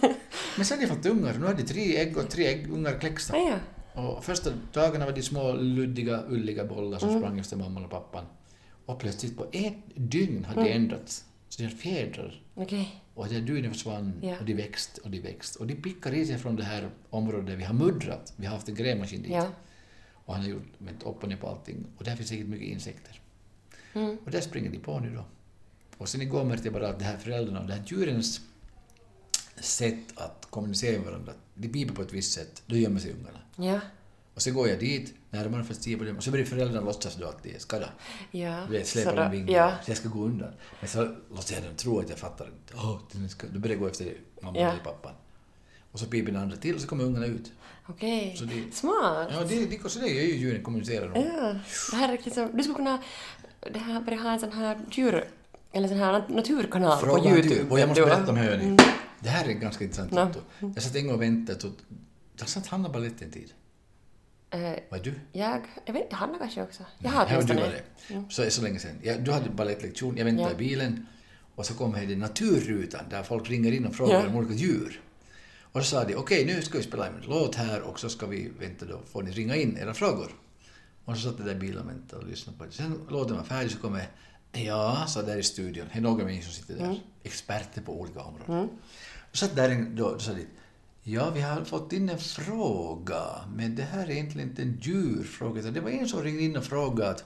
Men 0.58 0.66
sen 0.66 0.80
har 0.80 0.88
de 0.88 0.96
fått 0.96 1.06
ungar, 1.06 1.34
nu 1.40 1.46
har 1.46 1.54
de 1.54 1.64
tre 1.64 1.98
ägg 1.98 2.18
och 2.18 2.30
tre 2.30 2.48
ägg, 2.48 2.72
ungar 2.72 3.00
kläcksta. 3.00 3.34
Ah, 3.38 3.60
ja. 3.96 4.02
Och 4.02 4.24
första 4.26 4.50
dagarna 4.74 5.06
var 5.06 5.12
de 5.12 5.22
små 5.22 5.54
luddiga, 5.54 6.24
ulliga 6.30 6.66
bollar 6.66 7.00
som 7.00 7.10
Mm. 7.10 7.22
sprang 7.22 7.40
efter 7.40 7.58
mamman 7.58 7.84
och 7.86 7.92
pappan. 7.92 8.26
Och 8.86 9.00
plötsligt 9.00 9.38
på 9.38 9.46
ett 9.52 9.74
dygn 9.96 10.46
hade 10.46 10.64
det 10.64 10.70
ändrats. 10.70 11.26
Så 11.50 11.62
deras 11.62 11.74
fjädrar 11.80 12.42
Okej. 12.56 13.02
och 13.14 13.28
det 13.28 13.40
dygnet 13.42 13.72
försvann 13.74 14.14
Ja. 14.22 14.36
och 14.40 14.46
de 14.46 14.54
växte 14.54 15.02
och 15.02 15.10
de 15.12 15.20
växte. 15.20 15.60
Och 15.60 15.68
de 15.68 15.76
pickar 15.76 16.14
i 16.14 16.26
sig 16.26 16.38
från 16.38 16.56
det 16.56 16.64
här 16.64 16.90
området 17.10 17.48
där 17.48 17.56
vi 17.56 17.64
har 17.64 17.74
muddrat. 17.74 18.34
Vi 18.36 18.46
har 18.46 18.54
haft 18.56 18.70
en 18.70 18.76
grävmaskin 18.76 19.22
dit. 19.22 19.32
Ja. 19.32 19.48
Och 20.32 20.36
han 20.38 20.46
har 20.46 20.52
gjort 20.52 20.68
vänt 20.78 21.04
upp 21.04 21.24
och 21.24 21.30
ner 21.30 21.38
på 21.38 21.48
allting. 21.50 21.86
Och 21.98 22.04
där 22.04 22.16
finns 22.16 22.30
säkert 22.30 22.48
mycket 22.48 22.68
insekter. 22.68 23.22
Mm. 23.94 24.18
Och 24.26 24.32
där 24.32 24.42
springer 24.42 24.70
de 24.72 24.78
på 24.80 25.00
nu 25.00 25.16
då. 25.16 25.26
Och 25.98 26.10
sen 26.10 26.22
igår 26.22 26.44
märkte 26.44 26.66
jag 26.68 26.74
bara 26.74 26.90
att 26.90 27.00
det 27.00 27.06
här 27.06 27.18
föräldrarna 27.18 27.60
och 27.62 27.68
det 27.68 27.74
här 27.74 27.84
djurens 27.88 28.42
sätt 29.60 29.98
att 30.16 30.48
kommunicera 30.50 30.98
med 30.98 31.06
varandra, 31.08 31.34
de 31.56 31.68
piper 31.70 31.94
på 31.96 32.02
ett 32.02 32.14
visst 32.14 32.34
sätt, 32.34 32.64
då 32.66 32.76
gömmer 32.76 33.00
sig 33.00 33.12
ungarna. 33.12 33.40
Ja. 33.56 33.80
Och 34.36 34.42
så 34.42 34.52
går 34.52 34.68
jag 34.68 34.80
dit, 34.80 35.14
närmare 35.30 35.64
för 35.64 35.74
se 35.74 35.98
på 35.98 36.04
dem, 36.04 36.18
och 36.18 36.24
så 36.24 36.32
börjar 36.32 36.46
föräldrarna 36.46 36.86
låtsas 36.86 37.16
då 37.16 37.26
att 37.28 37.44
det 37.44 37.56
är 37.56 37.60
skada. 37.60 37.90
Ja. 38.32 38.64
Du 38.68 38.72
vet, 38.78 38.88
släpa 38.88 39.10
Så 39.10 39.16
då- 39.16 39.22
dem 39.22 39.32
vingar, 39.32 39.54
Ja. 39.54 39.76
så 39.86 39.92
jag 39.92 39.98
ska 39.98 40.10
gå 40.10 40.24
undan. 40.26 40.54
Men 40.80 40.90
så 40.90 41.16
låter 41.36 41.54
jag 41.54 41.64
dem 41.64 41.76
tro 41.76 42.00
att 42.00 42.10
jag 42.10 42.18
fattar. 42.20 42.52
Oh, 42.74 43.00
den 43.12 43.30
då 43.54 43.60
börjar 43.60 43.74
jag 43.76 43.82
gå 43.82 43.88
efter 43.88 44.14
mamma 44.42 44.60
Ja. 44.60 44.70
eller 44.72 44.84
pappan. 44.84 45.14
Och 45.92 46.00
så 46.00 46.06
piper 46.06 46.32
den 46.32 46.42
andra 46.42 46.58
till 46.58 46.76
och 46.76 46.82
så 46.82 46.88
kommer 46.88 47.04
ungarna 47.04 47.26
ut. 47.26 47.52
Okej. 47.88 48.36
Så 48.38 48.46
det- 48.46 48.74
Smart. 48.76 49.28
Ja, 49.32 49.44
det, 49.50 49.66
det, 49.66 49.90
så 49.90 50.00
det 50.00 50.08
gör 50.08 50.24
ju 50.24 50.36
djuren, 50.36 50.64
kommunicerar 50.64 51.08
nog. 51.10 51.18
Ja. 51.18 51.56
Det 51.92 51.98
här 51.98 52.14
är 52.14 52.30
så... 52.32 52.50
Du 52.54 52.64
skulle 52.64 52.76
kunna 52.76 53.02
det 53.74 53.80
här, 53.80 54.02
börja 54.02 54.20
ha 54.20 54.32
en 54.34 54.40
sån 54.40 54.52
här 54.52 54.80
djur... 54.92 55.24
Eller 55.72 55.88
sån 55.88 55.98
här 55.98 56.24
naturkanal 56.30 57.00
på 57.00 57.06
Fråga 57.06 57.30
Youtube. 57.30 57.56
du, 57.56 57.70
och 57.70 57.80
jag 57.80 57.88
måste 57.90 58.02
berätta 58.06 58.32
om 58.32 58.38
hörni. 58.38 58.64
Mm. 58.64 58.78
Det 59.20 59.30
här 59.30 59.48
är 59.50 59.54
ganska 59.54 59.84
intressant. 59.84 60.12
Otto. 60.14 60.40
Jag 60.60 60.84
satt 60.84 60.96
en 60.96 61.06
gång 61.08 61.16
och 61.16 61.22
väntade. 61.22 61.68
och- 61.68 61.74
Jag 62.40 62.50
satt 62.50 62.68
Hanna 62.68 62.90
balett 62.90 63.22
en 63.22 63.32
tid. 63.32 63.54
Eh, 64.50 64.60
Vad 64.90 65.00
är 65.00 65.04
du? 65.04 65.14
jag... 65.32 65.62
Jag 65.86 65.94
vet 65.94 66.04
inte, 66.04 66.16
Hanna 66.16 66.38
kanske 66.38 66.64
också. 66.64 66.84
Jag 67.00 67.10
har 67.10 67.20
var 67.26 67.30
du 67.30 67.36
åtminstone... 67.36 67.62
var 67.62 67.70
det. 67.70 68.34
Så, 68.34 68.50
så 68.52 68.62
länge 68.62 68.80
sedan. 68.80 68.96
Ja, 69.04 69.18
du 69.18 69.32
hade 69.32 69.50
balettlektion, 69.50 70.18
jag 70.18 70.26
väntade 70.26 70.50
Ja. 70.50 70.56
i 70.56 70.58
bilen 70.58 71.06
och 71.56 71.66
så 71.66 71.74
kom 71.74 71.94
här 71.94 72.06
det 72.06 72.16
naturrutan 72.16 73.02
där 73.10 73.24
folk 73.24 73.50
ringer 73.50 73.72
in 73.72 73.86
och 73.86 73.96
frågar 73.96 74.14
Ja. 74.24 74.28
om 74.28 74.36
olika 74.36 74.54
djur. 74.54 75.02
Och 75.72 75.86
så 75.86 75.90
sa 75.90 76.04
de 76.04 76.16
okej 76.16 76.46
nu 76.46 76.62
ska 76.62 76.78
vi 76.78 76.84
spela 76.84 77.08
en 77.08 77.22
låt 77.28 77.56
här 77.56 77.82
och 77.82 78.00
så 78.00 78.10
ska 78.10 78.26
vi 78.26 78.52
vänta 78.60 78.86
då 78.86 79.02
får 79.12 79.24
ni 79.24 79.32
ringa 79.32 79.56
in 79.56 79.78
era 79.78 79.94
frågor. 79.94 80.32
Och 81.06 81.18
så 81.18 81.30
satt 81.30 81.40
jag 81.40 81.48
där 81.48 81.56
i 81.56 81.60
bilen 81.60 81.84
och 81.84 81.90
väntade 81.90 82.22
och 82.22 82.28
lyssnade 82.28 82.58
på 82.58 82.66
det. 82.66 82.72
Sen 82.72 83.00
låten 83.10 83.38
var 83.38 83.44
färdig 83.44 83.72
så 83.72 83.78
kom 83.78 83.96
jag 83.96 84.06
Ja, 84.66 85.06
så 85.08 85.22
där 85.22 85.38
i 85.38 85.44
studion. 85.44 85.86
Det 85.92 85.98
är 86.00 86.02
några 86.02 86.26
människor 86.26 86.44
som 86.44 86.54
sitter 86.54 86.76
där. 86.76 86.86
Mm. 86.86 86.98
Experter 87.24 87.82
på 87.82 88.02
olika 88.02 88.20
områden. 88.22 88.70
Och 89.32 89.38
satt 89.38 89.56
där 89.56 89.70
en, 89.70 89.96
då, 89.96 90.12
då 90.12 90.20
sa 90.20 90.34
de 90.34 90.46
Ja, 91.04 91.30
vi 91.30 91.42
har 91.42 91.64
fått 91.64 91.94
in 91.94 92.10
en 92.10 92.18
fråga, 92.18 93.24
men 93.56 93.76
det 93.76 93.84
här 93.84 94.08
är 94.08 94.12
egentligen 94.12 94.50
inte 94.50 94.62
en 94.62 94.80
djurfråga. 94.82 95.60
utan 95.62 95.74
Det 95.74 95.80
var 95.80 95.90
en 95.90 96.08
som 96.08 96.24
ringde 96.24 96.44
in 96.44 96.58
och 96.58 96.64
frågade 96.64 97.12
att 97.12 97.24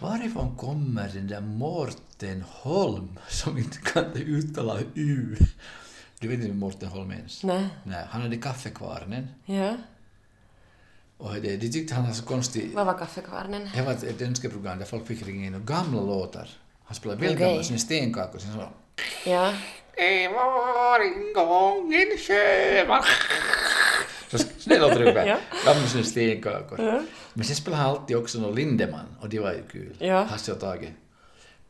varifrån 0.00 0.56
kommer 0.56 1.08
den 1.08 1.26
där 1.26 1.40
Mårten 1.40 2.44
Holm 2.48 3.18
som 3.28 3.58
inte 3.58 3.78
kan 3.78 4.12
uttala 4.12 4.78
U? 4.94 5.36
Du 6.22 6.28
vet 6.28 6.36
inte 6.36 6.48
vem 6.48 6.58
Mårten 6.58 6.88
Holm 6.88 7.10
är 7.10 7.14
ens? 7.14 7.42
Nej. 7.42 7.68
Nej, 7.84 8.04
han 8.10 8.22
hade 8.22 8.36
kaffekvarnen. 8.36 9.28
Ja. 9.44 9.76
Och 11.18 11.34
det, 11.34 11.56
det 11.56 11.68
tyckte 11.68 11.94
han 11.94 12.04
var 12.04 12.12
så 12.12 12.24
konstigt. 12.24 12.74
Vad 12.74 12.86
var 12.86 12.98
kaffekvarnen? 12.98 13.70
Det 13.74 13.82
var 13.82 13.92
ett, 13.92 14.02
ett 14.02 14.22
önskeprogram 14.22 14.78
där 14.78 14.84
folk 14.84 15.06
fick 15.06 15.26
ringa 15.26 15.46
in 15.46 15.54
och 15.54 15.66
gamla 15.66 16.00
låtar. 16.00 16.48
Han 16.84 16.94
spelade 16.94 17.20
väldigt 17.20 17.40
Okej. 17.40 17.62
gamla, 17.62 17.78
stenkaka 17.78 18.32
och 18.34 18.40
sen 18.40 18.52
så 18.52 18.68
Ja. 19.30 19.54
Det 19.96 20.28
var 20.28 21.00
en 21.00 21.32
gång 21.34 21.94
en 21.94 22.18
sjöman 22.18 23.02
Så 24.30 24.38
snälla 24.38 24.86
och 24.86 24.92
trygga. 24.92 25.26
Ja. 25.26 25.38
Gamla 25.66 25.86
som 25.88 26.04
stenkakor. 26.04 27.02
Men 27.32 27.44
sen 27.44 27.56
spelade 27.56 27.82
han 27.82 27.90
alltid 27.90 28.16
också 28.16 28.40
någon 28.40 28.54
Lindeman 28.54 29.06
och 29.20 29.28
det 29.28 29.38
var 29.38 29.52
ju 29.52 29.62
kul. 29.72 29.96
Ja. 29.98 30.22
Hasse 30.22 30.52
och 30.52 30.60
Tage. 30.60 30.92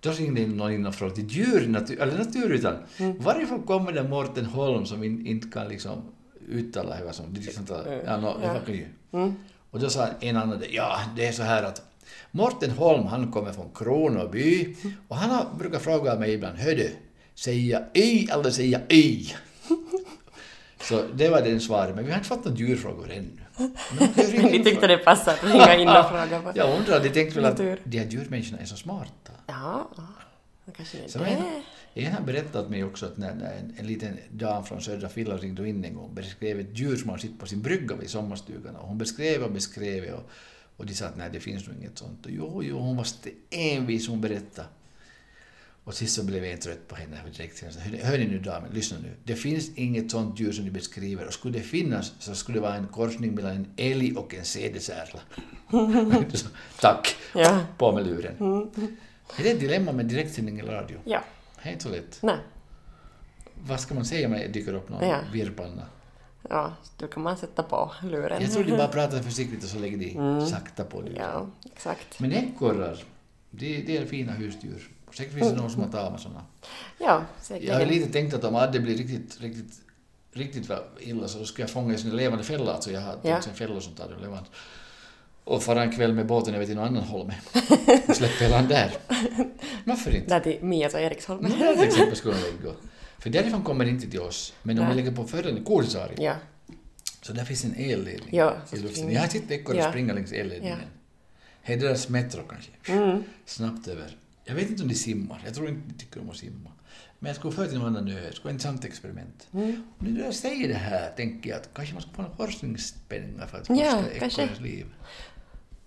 Då 0.03 0.11
ringde 0.11 0.41
in 0.41 0.57
någon 0.57 0.73
in 0.73 0.87
och 0.87 0.95
frågade 0.95 1.17
till 1.17 1.29
djur, 1.29 1.69
natur, 1.69 2.01
eller 2.01 2.19
naturytan. 2.19 2.77
Mm. 2.97 3.19
Varifrån 3.19 3.63
kommer 3.63 3.93
den 3.93 4.11
Mårten 4.11 4.45
Holm 4.45 4.87
som 4.87 5.05
in, 5.05 5.27
inte 5.27 5.49
kan 5.49 5.69
liksom 5.69 6.03
uttala 6.49 6.95
hur 6.97 7.13
som, 7.13 7.35
liksom, 7.35 7.65
ja, 8.07 8.17
no, 8.17 8.25
var 8.25 8.63
ju. 8.75 8.87
Och 9.71 9.81
då 9.81 9.91
sa 9.91 10.09
en 10.21 10.37
annan, 10.37 10.63
ja 10.71 10.99
det 11.17 11.27
är 11.27 11.33
så 11.33 11.43
här 11.43 11.63
att 11.63 11.83
Mårten 12.31 12.71
Holm 12.71 13.07
han 13.07 13.33
kommer 13.33 13.53
från 13.53 13.71
Kronoby 13.75 14.77
och 15.09 15.17
han 15.17 15.31
har, 15.31 15.47
brukar 15.59 15.79
fråga 15.79 16.19
mig 16.19 16.33
ibland, 16.33 16.59
hördu, 16.59 16.91
säga 17.35 17.83
y 17.95 18.29
eller 18.31 18.51
säga 18.51 18.81
y? 18.89 19.27
Så 20.83 21.03
det 21.15 21.29
var 21.29 21.43
den 21.43 21.61
svaret, 21.61 21.95
men 21.95 22.05
vi 22.05 22.11
har 22.11 22.19
inte 22.19 22.29
fått 22.29 22.45
några 22.45 22.59
djurfrågor 22.59 23.11
ännu. 23.11 23.39
In 24.57 24.65
tyckte 24.65 24.87
det 24.87 24.99
passade 24.99 25.37
att 25.37 25.45
ringa 25.45 25.75
in 25.77 25.89
och 25.89 26.09
fråga. 26.09 26.41
På. 26.43 26.53
Jag 26.55 26.79
undrar, 26.79 27.01
de 27.01 27.11
tänkte 27.11 27.41
väl 27.41 27.45
att 27.45 27.57
de 27.85 27.99
här 27.99 28.07
djurmänniskorna 28.07 28.63
är 28.63 28.65
så 28.65 28.77
smarta. 28.77 29.33
Ja, 29.47 29.89
kanske 30.77 30.99
det 30.99 31.09
Så 31.13 31.19
är 31.19 31.25
det. 31.25 31.63
en 31.95 32.13
har 32.13 32.21
berättat 32.21 32.71
mig 32.71 32.85
också 32.85 33.07
att 33.07 33.17
när, 33.17 33.35
när 33.35 33.53
en, 33.53 33.75
en 33.79 33.87
liten 33.87 34.19
dam 34.31 34.65
från 34.65 34.81
södra 34.81 35.09
Finland 35.09 35.41
ringde 35.41 35.69
in 35.69 35.85
en 35.85 35.95
gång 35.95 36.05
och 36.05 36.11
beskrev 36.11 36.61
ett 36.61 36.79
djur 36.79 36.97
som 36.97 37.11
har 37.11 37.19
sitt 37.19 37.41
på 37.41 37.47
sin 37.47 37.63
brygga 37.63 37.97
vid 37.97 38.11
sommarstugan 38.11 38.77
och 38.77 38.89
hon 38.89 38.99
beskrev 38.99 39.43
och 39.43 39.53
beskrev 39.53 40.15
och, 40.15 40.31
och 40.77 40.87
de 40.87 40.95
sa 40.95 41.07
att 41.07 41.17
nej 41.17 41.31
det 41.33 41.41
finns 41.41 41.67
nog 41.67 41.77
inget 41.77 41.99
sånt. 41.99 42.27
Och 42.27 42.33
jo, 42.33 42.63
jo, 42.63 42.79
hon 42.79 42.97
var 42.97 43.07
envis 43.51 44.09
hon 44.09 44.21
berättade. 44.21 44.69
Och 45.85 45.95
sist 45.95 46.15
så 46.17 46.25
blev 46.25 46.45
jag 46.45 46.61
trött 46.61 46.89
på 46.89 46.95
henne 46.97 47.17
direkt. 47.37 47.63
Hör, 47.63 47.97
hör 48.05 48.19
ni 48.19 48.27
nu 48.27 48.39
damen, 48.39 48.71
lyssna 48.73 48.99
nu. 49.03 49.13
Det 49.25 49.35
finns 49.37 49.71
inget 49.75 50.11
sånt 50.11 50.41
djur 50.41 50.53
som 50.53 50.65
ni 50.65 50.71
beskriver 50.71 51.27
och 51.27 51.33
skulle 51.33 51.59
det 51.59 51.65
finnas 51.65 52.13
så 52.19 52.35
skulle 52.35 52.59
det 52.59 52.63
vara 52.63 52.75
en 52.75 52.87
korsning 52.87 53.35
mellan 53.35 53.53
en 53.53 53.67
älg 53.77 54.17
och 54.17 54.35
en 54.35 54.45
sädesärla. 54.45 55.21
Tack! 56.81 57.17
Ja. 57.35 57.61
På 57.79 57.93
med 57.93 58.07
luren. 58.07 58.37
Är 59.39 59.43
det 59.43 59.51
ett 59.51 59.61
dilemma 59.61 59.93
med 59.93 60.07
direktsändning 60.07 60.59
i 60.61 60.63
radio? 60.63 60.99
Ja. 61.05 61.21
Det 61.63 61.69
är 61.69 61.73
inte 61.73 61.85
så 61.85 61.91
lätt. 61.91 62.19
Nej. 62.23 62.37
Vad 63.55 63.81
ska 63.81 63.95
man 63.95 64.05
säga 64.05 64.27
om 64.27 64.33
det 64.33 64.49
dyker 64.49 64.75
upp 64.75 64.89
någon 64.89 65.09
Ja. 65.09 65.21
virrpanna? 65.33 65.87
Ja, 66.51 66.75
då 66.97 67.07
kan 67.09 67.23
man 67.23 67.37
sätta 67.37 67.63
på 67.63 67.93
luren. 68.03 68.43
Jag 68.43 68.53
tror 68.53 68.65
de 68.65 68.71
bara 68.71 68.89
pratar 68.89 69.23
försiktigt 69.23 69.65
och 69.65 69.69
så 69.71 69.79
lägger 69.79 70.15
de 70.15 70.47
sakta 70.47 70.85
på 70.85 71.03
det. 71.03 71.11
Ja, 71.17 71.51
exakt. 71.73 72.21
Men 72.21 72.33
ekorrar, 72.33 72.99
det, 73.51 73.83
det 73.83 73.97
är 73.97 74.07
fina 74.07 74.33
husdjur. 74.33 74.89
Säkert 75.13 75.35
finns 75.35 75.49
det 75.51 75.57
någon 75.57 75.71
som 75.71 75.83
har 75.83 75.89
tamat 75.91 76.21
sådana. 76.21 76.45
Ja, 76.99 77.07
Jag 77.07 77.13
har 77.15 77.25
säkert. 77.81 77.89
lite 77.89 78.13
tänkt 78.13 78.35
att 78.35 78.45
om 78.45 78.55
Adde 78.57 78.81
blir 78.81 78.97
riktigt, 78.97 79.41
riktigt, 79.41 79.73
riktigt 80.33 80.71
illa 81.01 81.29
så 81.29 81.39
då 81.39 81.45
ska 81.45 81.63
jag 81.63 81.71
fånga 81.71 81.95
i 81.95 81.99
sin 81.99 82.17
levande 82.17 82.45
fälla. 82.45 82.73
Alltså 82.73 82.91
jag 82.91 83.01
har 83.01 83.19
Ja. 83.23 83.37
en 83.49 83.55
fälla 83.55 83.81
som 83.81 83.93
tar 83.95 84.09
det 84.09 84.21
levande. 84.23 84.49
Och 85.45 85.63
fara 85.63 85.83
en 85.83 85.93
kväll 85.93 86.13
med 86.13 86.27
båten 86.27 86.55
över 86.55 86.67
till 86.67 86.75
någon 86.75 86.85
annan 86.87 87.03
holme. 87.05 87.35
Och 88.09 88.17
släppa 88.17 88.57
han 88.57 88.69
där. 88.69 88.93
Varför 89.85 90.15
inte? 90.17 90.29
Där 90.29 90.41
till 90.41 90.65
Mias 90.65 90.95
och 90.95 91.01
Eriksholmen. 91.01 91.53
Där 91.59 91.75
till 91.75 91.85
exempel 91.85 92.17
skulle 92.17 92.35
de 92.35 92.41
lägga. 92.41 92.75
För 93.19 93.31
därifrån 93.31 93.63
kommer 93.63 93.85
det 93.85 93.91
inte 93.91 94.11
till 94.11 94.21
oss. 94.21 94.55
Men 94.63 94.79
om 94.79 94.89
vi 94.89 94.95
lägger 94.95 95.13
på 95.13 95.25
förren, 95.25 95.65
Kuusaari, 95.65 96.15
Ja. 96.19 96.35
så 97.23 97.33
där 97.33 97.45
finns 97.45 97.65
en 97.65 97.75
elledning 97.75 98.29
Ja, 98.33 98.57
i 98.73 98.77
luften. 98.77 99.13
Jag 99.13 99.21
har 99.21 99.29
sett 99.29 99.51
ekorrar 99.51 99.79
Ja. 99.79 99.91
springa 99.91 100.13
längs 100.15 100.33
elledningen. 100.33 100.79
Ja. 100.81 100.87
Det 101.67 101.73
är 101.73 101.77
deras 101.77 102.09
metro 102.09 102.43
kanske. 102.51 102.71
Mm. 102.93 103.23
Snabbt 103.47 103.89
över. 103.89 104.17
Jag 104.45 104.55
vet 104.55 104.71
inte 104.71 104.83
om 104.83 104.89
de 104.89 104.95
simmar. 104.95 105.41
Jag 105.45 105.55
tror 105.55 105.69
inte 105.69 105.89
de 105.89 105.95
tycker 105.95 106.21
om 106.21 106.31
att 106.31 106.37
simma. 106.37 106.71
Men 107.19 107.29
jag 107.29 107.37
skulle 107.37 107.55
föra 107.55 107.67
till 107.67 107.79
någon 107.79 107.97
annan 107.97 108.09
ö. 108.09 108.21
Det 108.27 108.33
skulle 108.33 108.45
vara 108.45 108.51
ett 108.51 108.55
intressant 108.55 108.85
experiment. 108.85 109.49
Mm. 109.53 109.83
Nu 109.99 110.11
när 110.11 110.25
jag 110.25 110.35
säger 110.35 110.69
det 110.69 110.75
här 110.75 111.11
tänker 111.17 111.51
jag 111.51 111.57
att 111.61 111.71
kanske 111.75 111.95
man 111.95 112.03
skulle 112.03 112.17
få 112.17 112.23
några 112.23 112.37
forskningspengar 112.37 113.47
för 113.47 113.59
att 113.59 113.69
Ja, 113.69 113.77
forska 113.77 114.19
kanske. 114.19 114.43
ekorrens 114.43 114.61
liv. 114.61 114.87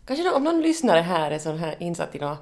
Kanske 0.05 0.31
om 0.31 0.43
någon 0.43 0.61
lyssnare 0.61 0.99
här 0.99 1.31
är 1.31 1.39
sån 1.39 1.57
här 1.57 1.75
insatt 1.79 2.15
i 2.15 2.19
något 2.19 2.39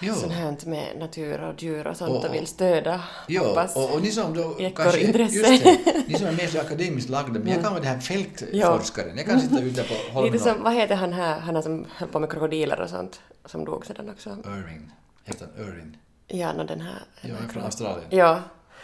Ja. 0.00 0.14
sånt 0.14 0.32
här 0.32 0.56
med 0.66 0.98
natur 0.98 1.40
och 1.42 1.62
djur 1.62 1.86
och 1.86 1.96
sånt 1.96 2.10
och, 2.10 2.24
Och- 2.24 2.34
vill 2.34 2.46
stödja. 2.46 3.00
Ja, 3.28 3.46
hoppas. 3.48 3.76
och, 3.76 3.94
och 3.94 4.02
ni 4.02 4.10
som 4.10 4.34
då 4.34 4.56
Ekorrintresse. 4.60 5.36
just 5.36 5.64
det, 5.64 6.02
ni 6.06 6.14
som 6.18 6.26
är 6.26 6.32
mer 6.32 6.46
så 6.46 6.60
akademiskt 6.60 7.10
lagda, 7.10 7.32
men 7.40 7.48
jag 7.52 7.62
kan 7.62 7.72
vara 7.72 7.82
den 7.82 7.92
här 7.92 8.00
fältforskaren. 8.00 9.16
Jag 9.16 9.26
kan 9.26 9.40
sitta 9.40 9.60
ute 9.60 9.82
på 9.82 9.94
holmen 10.12 10.32
Lite 10.32 10.44
som, 10.44 10.62
vad 10.62 10.74
heter 10.74 10.94
han 10.94 11.12
här, 11.12 11.38
han 11.40 11.62
som 11.62 11.86
höll 11.96 12.08
på 12.08 12.18
med 12.18 12.30
krokodiler 12.30 12.80
och 12.80 12.88
sånt, 12.90 13.20
som 13.44 13.64
dog 13.64 13.86
sedan 13.86 14.10
också. 14.10 14.30
Irving. 14.30 14.90
Heter 15.24 15.48
han 15.56 15.66
Irving? 15.68 15.98
Ja, 16.26 16.52
no, 16.52 16.64
den 16.64 16.80
här... 16.80 17.02
Ja, 17.20 17.34
från 17.52 17.62
Australien. 17.62 18.06
Ja. 18.10 18.40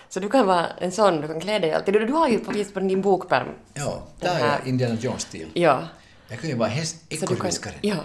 Så 0.08 0.20
du 0.20 0.28
kan 0.28 0.46
vara 0.46 0.66
en 0.66 0.92
sån, 0.92 1.20
du 1.20 1.28
kan 1.28 1.40
klä 1.40 1.58
dig 1.58 1.72
alltid. 1.72 1.94
Du, 1.94 2.06
du 2.06 2.12
har 2.12 2.28
ju 2.28 2.38
på, 2.38 2.52
på 2.74 2.80
din 2.80 3.02
bokpärm. 3.02 3.48
Ja, 3.74 4.02
där 4.20 4.40
är 4.40 4.68
Indiana 4.68 4.94
Jones-stil. 5.00 5.48
Ja. 5.54 5.82
Jag 6.28 6.40
kan 6.40 6.50
ju 6.50 6.56
vara 6.56 6.68
häst, 6.68 6.96
Så 7.00 7.06
du 7.10 7.16
kan, 7.26 7.34
ekorrviskare. 7.36 7.74
ja. 7.80 7.96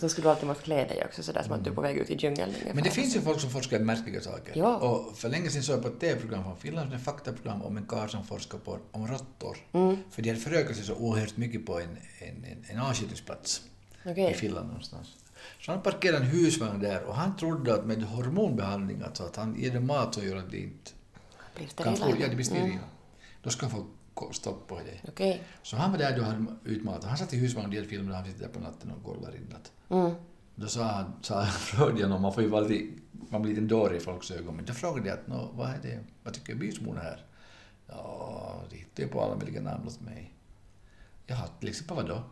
Så 0.00 0.08
skulle 0.08 0.26
du 0.26 0.30
alltid 0.30 0.48
måste 0.48 0.62
klä 0.62 0.84
dig 0.84 1.04
också 1.04 1.22
sådär 1.22 1.42
som 1.42 1.52
att 1.52 1.64
du 1.64 1.70
är 1.70 1.74
på 1.74 1.80
väg 1.80 1.96
ut 1.96 2.10
i 2.10 2.14
djungeln. 2.14 2.54
Men 2.74 2.84
det 2.84 2.90
finns 2.90 3.16
ju 3.16 3.20
folk 3.20 3.40
som 3.40 3.50
forskar 3.50 3.80
i 3.80 3.84
märkliga 3.84 4.20
saker. 4.20 4.52
Ja. 4.56 4.76
Och 4.76 5.18
för 5.18 5.28
länge 5.28 5.50
sedan 5.50 5.62
såg 5.62 5.76
jag 5.76 5.82
på 5.82 5.88
ett 5.88 6.00
TV-program 6.00 6.44
från 6.44 6.56
Finland, 6.56 6.94
ett 6.94 7.04
faktaprogram 7.04 7.62
om 7.62 7.76
en 7.76 7.86
karl 7.86 8.08
som 8.08 8.24
forskar 8.24 8.58
på, 8.58 8.78
om 8.90 9.06
råttor. 9.06 9.56
Mm. 9.72 9.96
För 10.10 10.22
de 10.22 10.28
hade 10.28 10.40
förökat 10.40 10.76
sig 10.76 10.84
så 10.84 10.94
oerhört 10.94 11.36
mycket 11.36 11.66
på 11.66 11.80
en, 11.80 11.96
en, 12.18 12.44
en, 12.44 12.64
en 12.68 12.78
avskjutningsplats 12.80 13.62
Okej. 14.04 14.30
i 14.30 14.34
Finland 14.34 14.66
någonstans. 14.66 15.08
Så 15.60 15.72
han 15.72 15.82
parkerade 15.82 16.24
en 16.24 16.30
husvagn 16.30 16.80
där 16.80 17.02
och 17.02 17.14
han 17.14 17.36
trodde 17.36 17.74
att 17.74 17.86
med 17.86 18.02
hormonbehandling, 18.02 19.02
alltså 19.02 19.22
att 19.22 19.36
han 19.36 19.60
ger 19.60 19.70
dem 19.70 19.86
mat 19.86 20.14
så 20.14 20.22
gör 20.24 20.36
att 20.36 20.50
de 20.50 20.58
inte 20.58 20.90
Blir 21.56 21.66
kan 21.66 21.96
sterila. 21.96 22.16
få, 22.16 22.22
ja, 22.22 22.28
de 22.28 22.34
blir 22.34 22.44
sterila. 22.44 22.64
Mm. 22.66 22.78
Då 23.42 23.50
ska 23.50 23.66
han 23.66 23.70
få 23.70 23.86
stopp 24.32 24.68
på 24.68 24.78
det. 24.78 25.08
Okej. 25.08 25.42
Så 25.62 25.76
han 25.76 25.90
var 25.90 25.98
där 25.98 26.16
då 26.18 26.22
hade 26.22 26.46
utmatat. 26.64 27.04
Han 27.04 27.16
satt 27.18 27.32
i 27.34 27.36
husvagn 27.36 27.68
och 27.68 27.74
hade 27.74 27.86
filmer 27.88 28.14
han 28.14 28.24
sitter 28.24 28.40
där 28.40 28.48
på 28.48 28.60
natten 28.60 28.90
och 28.90 29.04
kollar 29.04 29.36
in 29.36 29.54
att 29.54 29.72
Mm. 29.90 30.14
då 30.54 30.66
sa 30.66 30.84
han, 30.84 31.12
sa 31.22 31.40
jag, 31.40 31.52
frågade 31.52 32.02
honom, 32.04 32.22
man 32.22 32.32
får 32.34 32.42
ju 32.42 32.48
vara 32.48 32.60
lite, 32.66 33.00
man 33.30 33.42
blir 33.42 33.54
lite 33.54 33.66
dåre 33.66 33.96
i 33.96 34.00
folks 34.00 34.30
ögon, 34.30 34.56
men 34.56 34.64
då 34.64 34.72
frågade 34.72 35.08
jag 35.08 35.18
att 35.18 35.26
Nå, 35.26 35.50
vad 35.54 35.70
är 35.70 35.78
det, 35.82 35.98
vad 36.24 36.34
tycker 36.34 36.54
bysmor 36.54 36.96
här? 36.96 37.24
Ja, 37.86 38.62
de 38.70 38.76
hittar 38.76 39.02
ju 39.02 39.08
på 39.08 39.22
alla 39.22 39.36
möjliga 39.36 39.60
namn 39.62 39.86
åt 39.86 40.00
mig. 40.00 40.34
Jaha, 41.26 41.46
till 41.60 41.68
exempel 41.68 41.96
vad 41.96 42.08
då? 42.08 42.22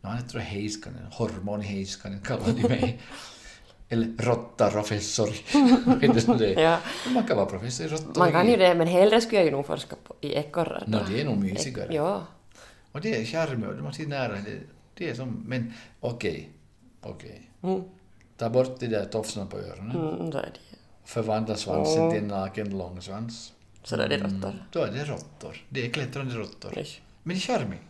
Nå, 0.00 0.08
han 0.10 0.18
heter 0.18 0.38
Heiskanen, 0.38 1.06
hormonheiskanen 1.12 2.20
kallar 2.20 2.46
de 2.62 2.62
mig. 2.68 3.00
Eller? 3.88 4.06
Ja. 6.60 6.78
Man 7.14 7.26
kan 7.26 7.36
vara 7.36 7.46
professor 7.46 7.86
i 7.86 7.88
råttologi. 7.88 8.18
Man 8.18 8.32
kan 8.32 8.48
ju 8.48 8.56
det, 8.56 8.74
men 8.74 8.86
hellre 8.86 9.20
skulle 9.20 9.36
jag 9.36 9.44
ju 9.44 9.50
nog 9.50 9.66
forska 9.66 9.96
på, 10.04 10.14
i 10.20 10.34
ekorrar. 10.34 10.84
Då. 10.86 10.98
det 11.10 11.20
är 11.20 11.24
nog 11.24 11.36
mysigare. 11.36 11.94
Ja. 11.94 12.26
Och 12.92 13.00
det 13.00 13.20
är 13.20 13.24
charmigt 13.24 13.68
och 13.68 13.82
man 13.82 13.94
ser 13.94 14.06
nära 14.06 14.32
det, 14.32 14.58
det 14.94 15.10
är 15.10 15.14
som, 15.14 15.44
men 15.46 15.72
okej, 16.00 16.48
okej. 17.00 17.50
Mm. 17.62 17.82
Ta 18.36 18.48
bort 18.48 18.80
de 18.80 18.86
där 18.86 19.04
tofsarna 19.04 19.46
på 19.46 19.58
öronen. 19.58 19.96
Mm, 19.96 20.30
då 20.30 20.38
är 20.38 20.42
det 20.42 20.76
Förvandla 21.04 21.56
svansen 21.56 22.02
Mm. 22.02 22.12
till 22.14 22.22
en 22.22 22.28
naken 22.28 22.78
långsvans. 22.78 23.52
Så 23.82 23.96
då 23.96 24.02
är 24.02 24.08
det 24.08 24.16
råttor. 24.16 24.66
Då 24.72 24.80
är 24.80 24.92
det 24.92 25.04
råttor. 25.04 25.56
Det 25.68 25.86
är 25.86 25.90
klättrande 25.90 26.34
råttor. 26.34 26.72
Men 27.22 27.36
det 27.36 27.38
är 27.38 27.40
charmigt. 27.40 27.80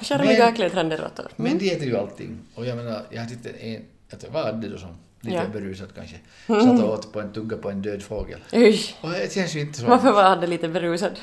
Charmiga 0.00 0.52
klättrande 0.52 0.96
råttor. 0.96 1.28
Men 1.36 1.58
de 1.58 1.70
äter 1.70 1.86
ju 1.86 1.96
allting. 1.96 2.38
Och 2.54 2.66
jag 2.66 2.76
menar, 2.76 3.02
jag 3.10 3.20
har 3.22 3.28
tittat 3.28 3.52
en, 3.60 3.84
jag 4.10 4.20
tror, 4.20 4.30
vad 4.30 4.46
är 4.46 4.52
det 4.52 4.68
då 4.68 4.78
som, 4.78 4.88
lite 5.26 5.36
Ja. 5.36 5.44
Mm. 5.44 5.52
berusad 5.52 5.88
kanske, 5.94 6.16
satt 6.46 6.82
och 6.82 6.92
åt 6.92 7.12
på 7.12 7.20
en 7.20 7.32
tugga 7.32 7.56
på 7.56 7.70
en 7.70 7.82
död 7.82 8.02
fågel. 8.02 8.40
Usch. 8.54 8.94
Och 9.00 9.10
det 9.10 9.32
känns 9.32 9.56
ju 9.56 9.60
inte 9.60 9.78
så... 9.78 9.86
Varför 9.86 10.12
var 10.12 10.22
han 10.22 10.40
lite 10.50 10.68
berusad? 10.68 11.18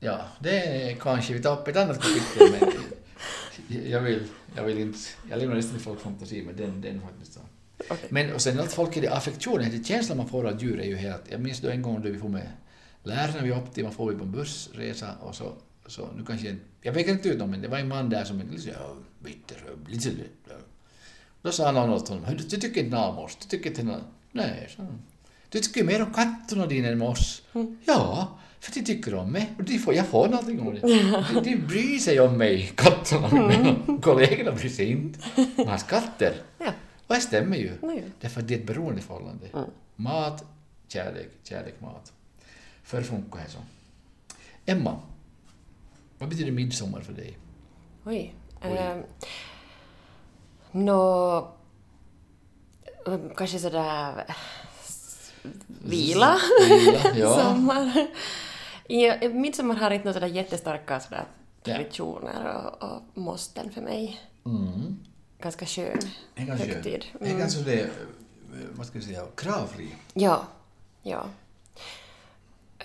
Ja, 0.00 0.20
det 0.38 0.66
är 0.66 0.94
kanske 0.94 1.32
vi 1.32 1.42
tar 1.42 1.60
upp 1.60 1.68
ett 1.68 1.76
annat 1.76 2.02
kapitel, 2.02 2.60
men 2.60 2.72
jag 3.90 4.00
vill, 4.00 4.22
jag 4.56 4.64
vill 4.64 4.78
inte, 4.78 4.98
jag 5.30 5.38
lämnar 5.38 5.60
till 5.60 5.80
folk 5.80 6.00
fantasi, 6.00 6.42
men 6.42 6.56
den, 6.56 6.80
den 6.80 7.00
faktiskt 7.00 7.32
så. 7.32 7.40
Okej. 7.90 8.08
Men 8.08 8.32
och 8.32 8.40
sen 8.40 8.60
att 8.60 8.72
folk 8.72 8.96
är 8.96 9.00
det 9.00 9.08
affektionen, 9.08 9.70
det 9.70 9.84
känslan 9.84 10.18
man 10.18 10.28
får 10.28 10.46
av 10.46 10.62
djur 10.62 10.80
är 10.80 10.84
ju 10.86 10.96
helt... 10.96 11.22
Jag 11.30 11.40
minns 11.40 11.60
då 11.60 11.68
en 11.68 11.82
gång 11.82 12.02
då 12.02 12.08
vi 12.08 12.18
får 12.18 12.28
med 12.28 12.48
lärarna 13.02 13.42
vi 13.42 13.52
åkte 13.52 13.74
till, 13.74 13.84
man 13.84 13.92
får 13.92 14.10
vi 14.10 14.18
på 14.18 14.24
en 14.24 14.32
bussresa 14.32 15.14
och 15.20 15.34
så, 15.34 15.52
så 15.86 16.08
nu 16.16 16.24
kanske, 16.24 16.56
jag 16.82 16.94
pekar 16.94 17.12
inte 17.12 17.28
ut 17.28 17.38
någon 17.38 17.50
men 17.50 17.62
det 17.62 17.68
var 17.68 17.78
en 17.78 17.88
man 17.88 18.10
där 18.10 18.24
som 18.24 18.42
så, 18.58 18.68
ja, 18.68 18.96
bitter, 19.18 19.56
lite. 20.10 20.54
Då 21.42 21.52
sa 21.52 21.72
någon 21.72 21.90
åt 21.90 22.08
honom, 22.08 22.24
"Hör 22.24 22.34
du, 22.34 22.44
du 22.44 22.56
tycker 22.56 22.84
inte 22.84 22.96
om 22.96 23.18
oss, 23.18 23.36
du 23.36 23.48
tycker 23.48 23.70
inte 23.70 23.82
om... 23.82 24.00
Nej, 24.32 24.68
sa 24.76 24.82
han. 24.82 25.02
Du 25.48 25.60
tycker 25.60 25.84
mer 25.84 26.02
om 26.02 26.12
katterna 26.12 26.66
dina 26.66 26.88
än 26.88 27.02
om 27.02 27.08
oss. 27.08 27.42
Ja, 27.84 28.38
för 28.60 28.74
de 28.74 28.82
tycker 28.82 29.14
om 29.14 29.32
mig 29.32 29.52
och 29.58 29.64
de 29.64 29.78
får, 29.78 29.94
jag 29.94 30.06
får 30.06 30.28
någonting 30.28 30.60
om 30.60 30.74
det. 30.74 30.80
De, 30.80 31.40
de 31.44 31.56
bryr 31.56 31.98
sig 31.98 32.20
om 32.20 32.38
mig, 32.38 32.72
katterna. 32.74 33.28
Men 33.84 34.00
kollegorna 34.00 34.52
bryr 34.52 34.68
sig 34.70 34.90
inte. 34.90 35.18
Men 35.56 35.68
hans 35.68 35.82
katter, 35.82 36.34
Ja. 36.58 36.72
och 37.06 37.14
det 37.14 37.20
stämmer 37.20 37.56
ju. 37.56 37.72
Nej. 37.82 38.04
Därför 38.20 38.40
att 38.40 38.48
det 38.48 38.54
är 38.54 38.58
ett 38.58 38.66
beroendeförhållande. 38.66 39.46
Mm. 39.54 39.64
Mat, 39.96 40.44
kärlek, 40.88 41.28
kärlek, 41.44 41.80
mat. 41.80 42.12
För 42.82 43.02
funkar 43.02 43.40
det 43.44 43.50
så. 43.50 43.58
Emma, 44.66 44.98
vad 46.18 46.28
betyder 46.28 46.52
midsommar 46.52 47.00
för 47.00 47.12
dig? 47.12 47.38
Oj. 48.04 48.34
Oj. 48.62 48.76
Ehm, 48.78 49.02
Nå... 50.72 51.48
Kanske 53.36 53.58
sådär... 53.58 54.24
Vila. 55.66 56.38
Vila, 56.68 57.00
ja. 57.16 57.42
Sommar. 57.42 58.06
Ja, 58.88 59.28
midsommar 59.28 59.74
har 59.74 59.90
inte 59.90 60.04
några 60.04 60.20
sådär 60.20 60.34
jättestarka 60.34 61.00
sådär 61.00 61.24
traditioner 61.62 62.56
och, 62.56 62.90
och 62.90 63.02
måsten 63.14 63.70
för 63.70 63.80
mig. 63.80 64.20
Mm. 64.44 64.98
Ganska 65.38 65.66
skön 65.66 65.98
ganska 66.36 66.66
högtid. 66.66 67.04
Det 67.20 67.30
är 67.30 67.38
ganska 67.38 67.60
det, 67.60 67.90
vad 68.76 68.86
ska 68.86 68.98
vi 68.98 69.04
säga, 69.04 69.24
kravfri. 69.34 69.94
Ja, 70.14 70.46
ja. 71.02 71.24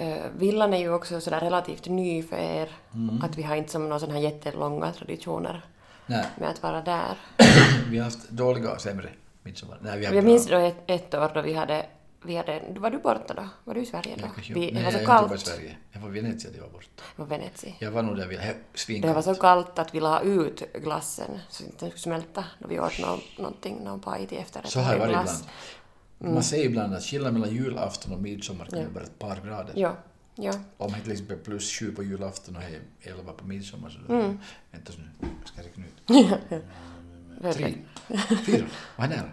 Uh, 0.02 0.26
villan 0.38 0.74
är 0.74 0.78
ju 0.78 0.94
också 0.94 1.22
sådär 1.22 1.40
relativt 1.40 1.88
ny 1.88 2.24
för 2.24 2.38
er. 2.38 2.70
Mm. 2.94 3.22
Att 3.22 3.38
vi 3.38 3.44
har 3.44 3.56
inte 3.56 3.72
som 3.72 3.84
några 3.84 4.00
sådana 4.00 4.20
här 4.20 4.24
jättelånga 4.24 4.92
traditioner 4.92 5.66
Nej, 6.08 6.26
med 6.40 6.50
att 6.50 6.64
vara 6.64 6.82
där. 6.82 7.18
vi 7.90 7.98
har 7.98 8.04
haft 8.06 8.30
dåliga 8.30 8.72
och 8.72 8.82
sämre 8.82 9.10
midsommar. 9.44 9.78
Nej, 9.82 10.00
vi 10.00 10.06
har 10.06 10.14
Jag 10.14 10.24
minns 10.24 10.48
då 10.48 10.58
ett, 10.58 10.76
ett 10.88 11.14
år 11.14 11.32
då 11.34 11.42
vi 11.42 11.54
hade, 11.54 11.86
vi 12.26 12.36
hade... 12.36 12.62
Var 12.78 12.90
du 12.90 12.98
borta 12.98 13.34
då? 13.34 13.48
Var 13.64 13.74
du 13.74 13.82
i 13.82 13.86
Sverige 13.86 14.16
då? 14.18 14.28
Jag 14.48 14.56
Vi, 14.56 14.72
Nej, 14.72 14.84
det 14.84 14.84
var 14.84 14.92
så 14.92 14.98
jag 14.98 15.08
var 15.08 15.26
i 15.26 15.30
kallt. 15.30 15.42
Sverige. 15.42 15.76
Jag 15.92 16.02
var 16.02 16.10
i 16.10 16.12
Venezia, 16.12 16.52
det 16.54 16.62
var 16.62 16.70
bort. 16.70 16.88
Det 16.96 17.22
var 17.22 17.26
Venezia. 17.26 17.74
Jag 17.80 17.92
var 17.92 18.02
nog 18.02 18.18
där 18.18 18.28
vid 18.28 18.40
he- 18.40 18.44
Det 18.44 18.54
var 18.54 18.78
svinkallt. 18.78 19.26
så 19.26 19.36
kallt 19.36 19.80
att 19.80 19.96
vi 19.96 20.00
la 20.00 20.22
ut 20.22 20.64
glassen 20.74 21.40
så 21.50 21.64
att 21.64 21.80
den 21.80 21.90
skulle 21.90 22.00
smälta 22.02 22.46
då 22.60 22.68
vi 22.68 22.80
åt 22.80 23.00
nå 23.00 23.18
någonting, 23.38 23.84
någon 23.84 24.00
paj 24.00 24.28
till 24.28 24.38
efterrätt. 24.38 24.70
Så 24.70 24.80
har 24.80 24.94
det 24.94 25.00
varit 25.00 25.10
ibland. 25.10 25.30
Mm. 26.22 26.34
Man 26.34 26.44
säger 26.44 26.66
ibland 26.66 26.94
att 26.94 27.04
skillnaden 27.04 27.40
mellan 27.40 27.56
julafton 27.56 28.14
och 28.14 28.22
midsommar 28.22 28.66
kan 28.66 28.94
vara 28.94 29.04
ett 29.04 29.20
par 29.20 29.36
grader. 29.46 29.72
Ja, 29.76 29.96
ja. 30.36 30.54
Om 30.78 30.92
det 30.92 31.00
till 31.02 31.12
exempel 31.12 31.38
är 31.38 31.42
plus 31.44 31.72
sju 31.72 31.92
på 31.92 32.04
julafton 32.04 32.56
och 32.56 32.64
är 32.64 32.82
elva 33.02 33.34
på 33.34 33.46
midsommar 33.48 33.90
så 33.90 34.14
Mm. 34.14 34.40
vänta 34.72 34.94
nu, 34.98 35.10
jag 35.20 35.48
ska 35.48 35.62
räkna 35.62 35.86
ut. 35.86 36.08
Tre, 37.56 37.74
fyra, 38.46 38.66
vad 38.98 39.10
nära. 39.10 39.30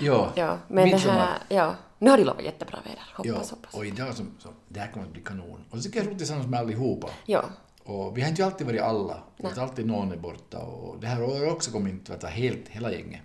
Ja, 0.00 0.32
Ja, 0.36 0.58
men 0.68 0.84
det 0.88 0.92
midsommar. 0.94 1.14
här... 1.16 1.38
Ja. 1.48 1.74
Nu 1.98 2.10
har 2.10 2.18
de 2.18 2.24
lovat 2.24 2.44
jättebra 2.44 2.78
väder. 2.84 3.00
Ja, 3.24 3.32
Hoppas, 3.34 3.50
hoppas. 3.50 3.74
och 3.74 3.86
idag 3.86 4.14
så, 4.14 4.24
så, 4.38 4.48
det 4.68 4.80
här 4.80 4.92
kommer 4.92 5.06
att 5.06 5.12
bli 5.12 5.22
kanon. 5.22 5.64
Och 5.70 5.76
så 5.76 5.82
tycker 5.82 5.96
jag 5.98 6.04
det 6.04 6.08
är 6.08 6.10
roligt 6.10 6.18
tillsammans 6.18 6.46
med 6.48 6.60
allihopa. 6.60 7.08
Ja. 7.26 7.44
Och 7.84 8.16
vi 8.18 8.22
har 8.22 8.28
inte 8.28 8.44
alltid 8.46 8.66
varit 8.66 8.80
alla. 8.82 9.22
Det 9.36 9.46
är 9.46 9.60
alltid 9.60 9.86
någon 9.86 10.12
är 10.12 10.16
borta. 10.16 10.58
Och 10.58 11.00
det 11.00 11.06
här 11.06 11.22
året 11.22 11.52
också 11.52 11.70
kommer 11.70 11.90
inte 11.90 12.14
att 12.14 12.22
vara 12.22 12.32
helt, 12.32 12.68
hela 12.68 12.92
gänget. 12.92 13.20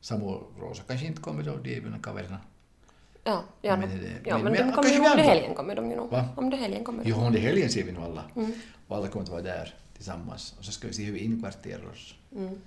Samu 0.00 0.24
och 0.24 0.52
Rosa 0.60 0.82
kanske 0.88 1.06
inte 1.06 1.22
kommer 1.22 1.42
då, 1.42 1.56
de 1.56 1.70
är 1.70 1.74
ju 1.74 1.92
kaverna. 2.02 2.38
Ja, 3.24 3.44
ja, 3.62 3.76
Men 3.76 3.90
ja, 4.24 4.34
men- 4.38 4.44
men, 4.44 4.52
men 4.52 4.66
de 4.66 4.72
kommer 4.72 4.88
ju 4.90 5.00
vi 5.00 5.06
andra. 5.06 5.22
helgen 5.22 5.54
kommer 5.54 5.74
de 5.76 5.90
ju 5.90 5.96
nog. 5.96 6.10
Va? 6.10 6.28
Om 6.36 6.50
det 6.50 6.56
helgen 6.56 6.84
kommer 6.84 7.04
de. 7.04 7.10
Jo, 7.10 7.16
under 7.16 7.40
helgen 7.40 7.68
ser 7.70 7.82
vi 7.84 7.92
nog 7.92 8.04
alla. 8.04 8.24
Mm. 8.36 8.52
Och 8.88 8.96
alla 8.96 9.08
kommer 9.08 9.22
att 9.24 9.30
vara 9.30 9.42
där 9.42 9.74
tillsammans. 9.96 10.54
Och 10.58 10.64
så 10.64 10.72
ska 10.72 10.86
vi 10.88 10.94
se 10.94 11.02
hur 11.04 11.12
vi 11.12 11.18
inkvarterar 11.20 11.86
oss. 11.92 12.14
Mm. 12.36 12.60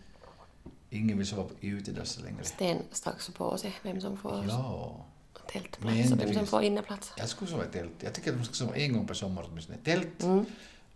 Ingen 0.90 1.18
vill 1.18 1.28
sova 1.28 1.50
i 1.60 1.68
utedass 1.68 2.20
längre. 2.24 2.44
Sten 2.44 2.78
strax 2.92 3.30
på 3.30 3.58
sig 3.58 3.74
vem 3.84 4.02
som 4.02 4.18
får 4.18 4.46
Ja, 4.48 5.06
tältplats 5.52 5.96
Men 6.10 6.14
och 6.14 6.20
vem 6.26 6.34
som 6.34 6.48
får 6.48 6.64
inneplats. 6.64 7.14
jag 7.18 7.30
skulle 7.30 7.52
sova 7.52 7.66
i 7.66 7.68
tält. 7.68 7.92
Jag 8.00 8.14
tycker 8.14 8.32
att 8.32 8.38
de 8.38 8.44
ska 8.46 8.54
sova 8.54 8.76
en 8.76 8.94
gång 8.94 9.08
per 9.08 9.14
sommar 9.14 9.46
åtminstone 9.50 9.78
tält. 9.84 10.24
Mm. 10.24 10.46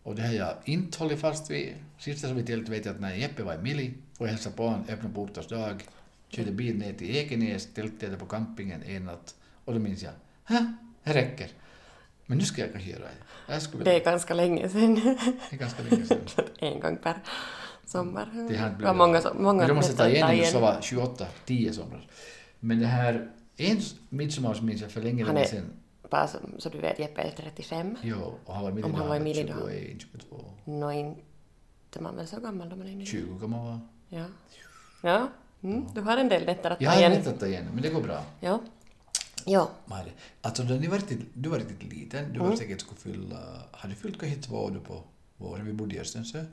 Och 0.03 0.15
det 0.15 0.21
har 0.27 0.33
jag 0.33 0.53
inte 0.65 0.99
hållit 0.99 1.19
fast 1.19 1.51
vid. 1.51 1.73
Sist 1.99 2.23
jag 2.23 2.29
sov 2.31 2.39
i 2.39 2.43
tält 2.43 2.69
vet 2.69 2.85
jag 2.85 2.95
att 2.95 3.01
när 3.01 3.15
Jeppe 3.15 3.43
var 3.43 3.53
i 3.53 3.57
Mili 3.57 3.93
och 4.17 4.27
hälsade 4.27 4.55
på 4.55 4.63
honom, 4.63 4.83
öppnade 4.89 5.15
portars 5.15 5.47
dag, 5.47 5.83
körde 6.29 6.51
bil 6.51 6.77
ner 6.77 6.93
till 6.93 7.15
Ekenäs, 7.15 7.67
tältade 7.73 8.17
på 8.17 8.25
campingen 8.25 8.83
en 8.83 9.05
natt. 9.05 9.35
Och 9.71 9.77
då 9.77 9.83
minns 9.83 10.03
jag, 10.03 10.11
Hä? 10.43 10.73
det 11.03 11.13
räcker. 11.13 11.47
Men 12.25 12.37
nu 12.37 12.43
ska 12.43 12.61
jag 12.61 12.71
kanske 12.71 12.89
göra 12.89 12.99
det. 13.03 13.53
Jag 13.53 13.61
skulle 13.61 13.83
Det 13.83 13.93
är 13.95 14.03
ganska 14.05 14.33
länge 14.33 14.69
sedan. 14.69 14.95
det 14.95 15.55
är 15.55 15.57
ganska 15.57 15.83
länge 15.83 16.05
sedan. 16.05 16.17
en 16.59 16.79
gång 16.79 16.97
per 16.97 17.17
sommar. 17.85 18.29
Det 18.49 18.57
har 18.57 18.69
var 18.69 18.75
blivit- 18.75 18.95
många, 18.95 19.21
som- 19.21 19.43
många 19.43 19.57
Men 19.59 19.67
då 19.67 19.73
måste 19.73 19.91
jag 19.91 19.97
ta 19.97 20.09
igen 20.09 20.37
det 20.37 20.45
så 20.45 20.59
var 20.59 20.77
28, 20.81 21.25
10 21.45 21.73
somrar. 21.73 22.07
Men 22.59 22.79
det 22.79 22.85
här, 22.85 23.31
en 23.57 23.77
midsommar 24.09 24.53
som 24.53 24.65
minns 24.65 24.81
jag 24.81 24.91
för 24.91 25.01
länge, 25.01 25.25
länge 25.25 25.45
sedan. 25.45 25.65
Bara 26.09 26.27
så, 26.27 26.37
så 26.57 26.69
du 26.69 26.77
vet, 26.77 26.99
Jeppe 26.99 27.21
är 27.21 27.31
35. 27.37 27.95
Jo, 28.01 28.33
och 28.45 28.53
han 28.53 28.63
var 28.63 28.79
i 28.79 28.83
Om 28.83 28.93
han 28.93 29.07
var 29.07 29.15
i 29.15 29.17
han 29.17 29.23
Mili 29.23 29.43
då. 29.43 29.53
21, 29.69 30.01
22, 30.11 30.45
Nå, 30.65 30.91
inte 30.91 31.99
man 32.01 32.15
väl 32.15 32.27
så 32.27 32.39
gammal 32.39 32.69
då 32.69 32.75
man 32.75 32.87
är 32.87 32.95
nu. 32.95 33.05
20 33.05 33.39
kan 33.39 33.49
man 33.49 33.65
vara. 33.65 33.81
Ja. 34.09 34.25
Ja, 35.03 35.27
mm, 35.63 35.85
du 35.95 36.01
har 36.01 36.17
en 36.17 36.29
del 36.29 36.45
nätter 36.45 36.71
att 36.71 36.81
Jag 36.81 36.91
ta 36.93 36.95
har 36.99 37.01
igen. 37.07 37.17
rätt 37.21 37.27
att 37.27 37.39
ta 37.39 37.45
igen, 37.47 37.65
men 37.73 37.83
det 37.83 37.89
går 37.89 38.01
bra. 38.01 38.23
Ja. 38.39 38.59
Ja. 39.45 39.69
Mari, 39.85 40.11
alltså 40.41 40.63
då 40.63 40.73
ni 40.73 40.87
var 40.87 40.97
riktigt, 40.97 41.19
du 41.33 41.49
var 41.49 41.57
riktigt 41.57 41.93
liten, 41.93 42.33
du 42.33 42.35
Mm. 42.39 42.49
var 42.49 42.55
säkert 42.57 42.81
skulle 42.81 42.99
fylla, 42.99 43.37
hade 43.71 43.93
du 43.93 43.99
fyllt 43.99 44.19
kanske 44.19 44.41
två 44.41 44.69
då 44.69 44.79
på 44.79 45.03
våren, 45.37 45.65
vi 45.65 45.73
bodde 45.73 45.95
i 45.95 45.99
Östensjö, 45.99 46.45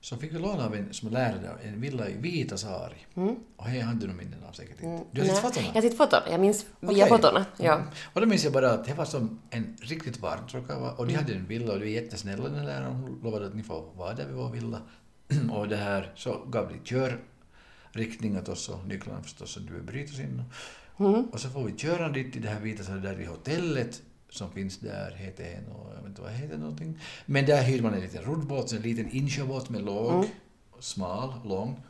så 0.00 0.16
fick 0.16 0.32
vi 0.34 0.38
låna 0.38 0.64
av 0.66 0.74
en 0.74 0.94
som 0.94 1.08
lärare 1.10 1.50
en 1.62 1.80
villa 1.80 2.08
i 2.08 2.14
Viitasaari. 2.16 2.96
Mm. 3.14 3.36
Och 3.56 3.64
det 3.70 3.80
hade 3.80 4.00
du 4.00 4.06
nog 4.06 4.16
minnen 4.16 4.44
av 4.48 4.52
säkert 4.52 4.70
inte. 4.72 4.86
Mm. 4.86 5.00
Du 5.12 5.20
har 5.20 5.28
sett 5.28 5.38
fotona? 5.38 5.66
Jag 5.66 5.74
har 5.74 5.82
sett 5.88 5.96
fotona. 5.96 6.22
Jag 6.30 6.40
minns 6.40 6.66
via 6.80 6.90
Okej. 6.90 7.08
fotona. 7.08 7.46
Ja. 7.58 7.74
Mm. 7.74 7.86
Och 8.12 8.20
då 8.20 8.26
minns 8.26 8.44
jag 8.44 8.52
bara 8.52 8.70
att 8.70 8.84
det 8.84 8.94
var 8.94 9.04
som 9.04 9.40
en 9.50 9.76
riktigt 9.80 10.20
vara. 10.20 10.38
Mm. 10.54 10.82
Och 10.96 11.06
de 11.06 11.14
hade 11.14 11.34
en 11.34 11.46
villa 11.46 11.72
och 11.72 11.78
de 11.78 11.84
var 11.84 11.90
jättesnälla 11.90 12.44
den 12.48 12.58
här 12.58 12.64
läraren. 12.66 12.92
Hon 12.92 13.20
lovade 13.22 13.46
att 13.46 13.54
ni 13.54 13.62
får 13.62 13.84
vara 13.96 14.14
där 14.14 14.26
vid 14.26 14.34
vår 14.36 14.50
villa. 14.50 14.80
och 15.52 15.68
det 15.68 15.76
här 15.76 16.12
så 16.16 16.44
gav 16.46 16.68
de 16.68 16.78
körriktning 17.96 18.38
åt 18.38 18.48
oss 18.48 18.68
och 18.68 18.86
nycklarna 18.88 19.22
förstås 19.22 19.50
så 19.50 19.60
du 19.60 19.82
bryter 19.82 20.12
oss 20.12 20.20
in. 20.20 20.42
Mm. 20.98 21.24
Och 21.24 21.40
så 21.40 21.48
får 21.50 21.64
vi 21.64 21.76
köra 21.78 22.08
dit 22.08 22.32
till 22.32 22.42
det 22.42 22.48
här 22.48 22.60
vita 22.60 22.84
så 22.84 22.92
där 22.92 23.14
vid 23.14 23.26
hotellet 23.28 24.02
som 24.30 24.50
finns 24.52 24.78
där, 24.78 25.10
heter 25.16 25.44
en 25.44 25.66
och 25.72 25.90
jag 25.94 25.96
vet 26.00 26.06
inte 26.06 26.22
vad 26.22 26.32
heter 26.32 26.58
någonting. 26.58 26.98
Men 27.26 27.46
där 27.46 27.62
hyrde 27.62 27.82
man 27.82 27.94
en 27.94 28.00
liten 28.00 28.22
roddbåt, 28.24 28.72
en 28.72 28.82
liten 28.82 29.10
insjöbåt 29.10 29.68
med 29.70 29.84
låg, 29.84 30.12
Mm. 30.14 30.26
smal, 30.80 31.34
lång. 31.44 31.80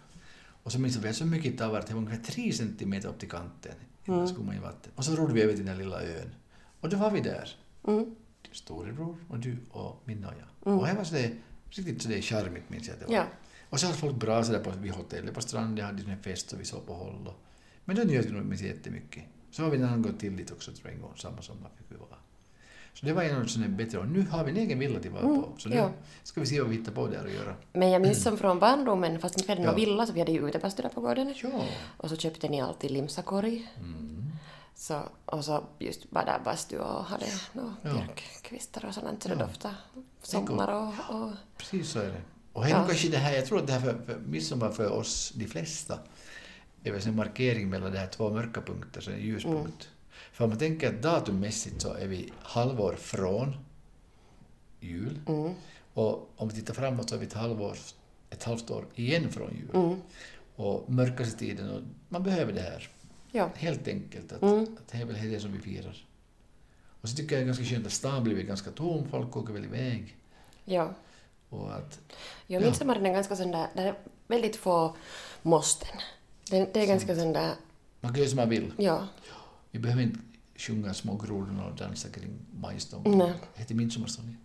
Och 0.62 0.72
så 0.72 0.78
minns 0.80 0.94
jag 0.94 0.98
att 1.00 1.04
vi 1.04 1.08
hade 1.08 1.18
så 1.18 1.26
mycket 1.26 1.58
tavar 1.58 1.78
att 1.78 1.86
det 1.86 1.94
var 1.94 2.00
ungefär 2.02 2.22
tre 2.24 2.52
centimeter 2.52 3.08
upp 3.08 3.18
till 3.18 3.30
kanten 3.30 3.72
innan 4.04 4.18
Mm. 4.18 4.28
skulle 4.28 4.46
man 4.46 4.56
i 4.56 4.58
vatten. 4.58 4.92
Och 4.94 5.04
så 5.04 5.16
rodde 5.16 5.34
vi 5.34 5.42
över 5.42 5.52
till 5.54 5.64
den 5.66 5.74
här 5.74 5.82
lilla 5.84 6.02
ön. 6.02 6.34
Och 6.80 6.88
då 6.88 6.96
var 6.96 7.10
vi 7.10 7.20
där. 7.20 7.50
Mm. 7.88 8.14
Storebror 8.52 9.16
och 9.28 9.38
du 9.38 9.56
och 9.70 10.02
Minna 10.04 10.28
och 10.28 10.34
jag. 10.34 10.66
Mm. 10.72 10.78
Och 10.78 10.86
här 10.86 10.96
var 10.96 11.04
så 11.04 11.14
det 11.14 11.32
riktigt 11.70 12.02
så 12.02 12.08
det 12.08 12.22
charmigt 12.22 12.70
minns 12.70 12.86
jag 12.86 12.94
att 12.94 13.00
det 13.00 13.06
var. 13.06 13.14
Ja. 13.14 13.24
Och 13.70 13.80
så 13.80 13.86
hade 13.86 13.98
folk 13.98 14.14
bra 14.16 14.44
sådär 14.44 14.58
på, 14.60 14.70
vid 14.70 14.92
hotellet 14.92 15.34
på 15.34 15.40
stranden, 15.40 15.84
hade 15.86 16.02
de 16.02 16.10
en 16.10 16.22
fest 16.22 16.52
och 16.52 16.60
vi 16.60 16.64
såg 16.64 16.86
på 16.86 16.94
håll. 16.94 17.26
Och, 17.26 17.34
men 17.84 17.96
då 17.96 18.02
njöt 18.02 18.26
vi 18.26 18.30
nog 18.30 18.54
jättemycket. 18.54 19.24
Så 19.50 19.62
har 19.62 19.70
vi 19.70 19.82
en 19.82 20.02
gång 20.02 20.14
till 20.14 20.36
dit 20.36 20.50
också 20.50 20.72
tror 20.72 20.86
jag 20.86 20.94
en 20.94 21.02
gång, 21.02 21.12
samma 21.16 21.42
sommar 21.42 21.70
fick 21.76 21.86
vi 21.88 21.96
vara. 21.96 22.18
Så 22.94 23.06
det 23.06 23.12
var 23.12 23.22
en 23.22 23.36
av 23.36 23.46
de 23.46 23.68
bättre 23.68 23.98
och 23.98 24.08
nu 24.08 24.22
har 24.30 24.44
vi 24.44 24.50
en 24.50 24.56
egen 24.56 24.78
villa 24.78 24.98
att 24.98 25.06
vara 25.06 25.22
Mm, 25.22 25.42
på. 25.42 25.48
Så 25.58 25.68
nu 25.68 25.76
ja. 25.76 25.90
ska 26.22 26.40
vi 26.40 26.46
se 26.46 26.60
vad 26.60 26.70
vi 26.70 26.76
hittar 26.76 26.92
på 26.92 27.06
där 27.06 27.24
och 27.24 27.30
göra. 27.30 27.54
Men 27.72 27.90
jag 27.90 28.02
minns 28.02 28.22
som 28.22 28.38
från 28.38 28.58
barndomen, 28.58 29.18
fast 29.20 29.38
inte 29.38 29.46
vi 29.46 29.52
hade 29.52 29.62
Ja. 29.62 29.66
någon 29.70 29.80
villa, 29.80 30.06
så 30.06 30.12
vi 30.12 30.20
hade 30.20 30.32
ju 30.32 30.48
utebastu 30.48 30.82
där 30.82 30.88
på 30.88 31.00
gården. 31.00 31.34
Ja. 31.42 31.64
Och 31.96 32.10
så 32.10 32.16
köpte 32.16 32.48
ni 32.48 32.60
alltid 32.60 32.90
limsakorg. 32.90 33.72
Mm. 33.78 34.32
Så, 34.74 35.02
och 35.24 35.44
så 35.44 35.64
just 35.78 36.10
bara 36.10 36.24
där 36.24 36.40
bastu 36.44 36.78
och 36.78 37.04
hade 37.04 37.26
no, 37.52 37.72
björkkvistar 37.82 38.84
och 38.84 38.94
sånt 38.94 39.22
så 39.22 39.28
det 39.28 39.34
Ja. 39.38 39.46
doftade 39.46 39.74
sommar 40.22 40.68
och, 40.74 41.16
och... 41.22 41.30
Precis 41.56 41.90
så 41.90 41.98
är 41.98 42.06
det. 42.08 42.20
Och 42.56 42.64
här 42.64 42.70
Ja. 42.70 42.86
kanske 42.86 43.08
det 43.08 43.16
här, 43.18 43.34
jag 43.34 43.46
tror 43.46 43.58
att 43.58 43.66
det 43.66 43.72
här 43.72 43.80
för, 43.80 43.98
för 44.06 44.18
midsommar 44.18 44.70
för 44.70 44.90
oss, 44.92 45.32
de 45.36 45.46
flesta, 45.46 45.98
är 46.84 46.92
väl 46.92 47.08
en 47.08 47.16
markering 47.16 47.70
mellan 47.70 47.92
de 47.92 47.98
här 47.98 48.06
två 48.06 48.30
mörka 48.30 48.60
punkter, 48.60 49.00
så 49.00 49.10
en 49.10 49.20
ljuspunkt. 49.20 49.66
Mm. 49.88 50.22
För 50.32 50.44
om 50.44 50.50
man 50.50 50.58
tänker 50.58 50.88
att 50.88 51.02
datummässigt 51.02 51.80
så 51.82 51.92
är 51.94 52.06
vi 52.06 52.32
halvår 52.42 52.94
från 52.98 53.56
jul. 54.80 55.20
Mm, 55.28 55.52
Och 55.94 56.30
om 56.36 56.48
vi 56.48 56.54
tittar 56.54 56.74
framåt 56.74 57.08
så 57.08 57.14
är 57.14 57.18
vi 57.18 57.26
ett 57.26 57.32
halvår, 57.32 57.76
ett 58.30 58.44
halvt 58.44 58.70
år 58.70 58.84
igen 58.94 59.32
från 59.32 59.50
jul. 59.54 59.70
mm, 59.74 60.00
Och 60.56 60.90
mörkaste 60.92 61.38
tiden, 61.38 61.70
och 61.70 61.80
man 62.08 62.22
behöver 62.22 62.52
det 62.52 62.60
här. 62.60 62.88
ja. 63.32 63.50
Helt 63.54 63.88
enkelt, 63.88 64.32
att, 64.32 64.42
Mm. 64.42 64.62
att 64.62 64.88
det 64.92 64.98
är 64.98 65.04
väl 65.04 65.30
det 65.30 65.40
som 65.40 65.52
vi 65.52 65.58
firar. 65.58 66.04
Och 67.00 67.08
så 67.08 67.16
tycker 67.16 67.36
jag 67.36 67.40
det 67.40 67.44
är 67.44 67.46
ganska 67.46 67.64
skönt 67.64 67.86
att 67.86 67.92
stan 67.92 68.24
blir 68.24 68.42
ganska 68.42 68.70
tom, 68.70 69.08
folk 69.10 69.36
åker 69.36 69.52
väl 69.52 69.64
iväg. 69.64 70.16
Ja. 70.64 70.94
Och 71.56 71.74
att, 71.76 72.00
Jag 72.46 72.62
Ja. 72.62 72.68
att 72.68 72.96
är 73.06 73.12
ganska 73.12 73.36
sån 73.36 73.50
där, 73.50 73.66
det 73.74 73.82
är 73.82 73.94
väldigt 74.26 74.56
få 74.56 74.96
måsten. 75.42 75.88
Det, 76.50 76.74
det 76.74 76.80
är 76.82 76.86
ganska 76.86 77.14
sån 77.16 77.32
där, 77.32 77.54
man 78.00 78.12
kan 78.12 78.18
göra 78.20 78.28
som 78.30 78.36
man 78.36 78.48
vill. 78.48 78.72
ja. 78.78 79.06
Vi 79.70 79.78
behöver 79.78 80.02
inte 80.02 80.18
sjunga 80.56 80.94
små 80.94 81.16
grodorna 81.16 81.66
och 81.66 81.76
dansa 81.76 82.08
kring 82.08 82.38
majstång. 82.60 83.18
Nej. 83.18 83.32
Det 83.54 83.60
heter 83.60 83.74
midsommarstång. 83.74 84.36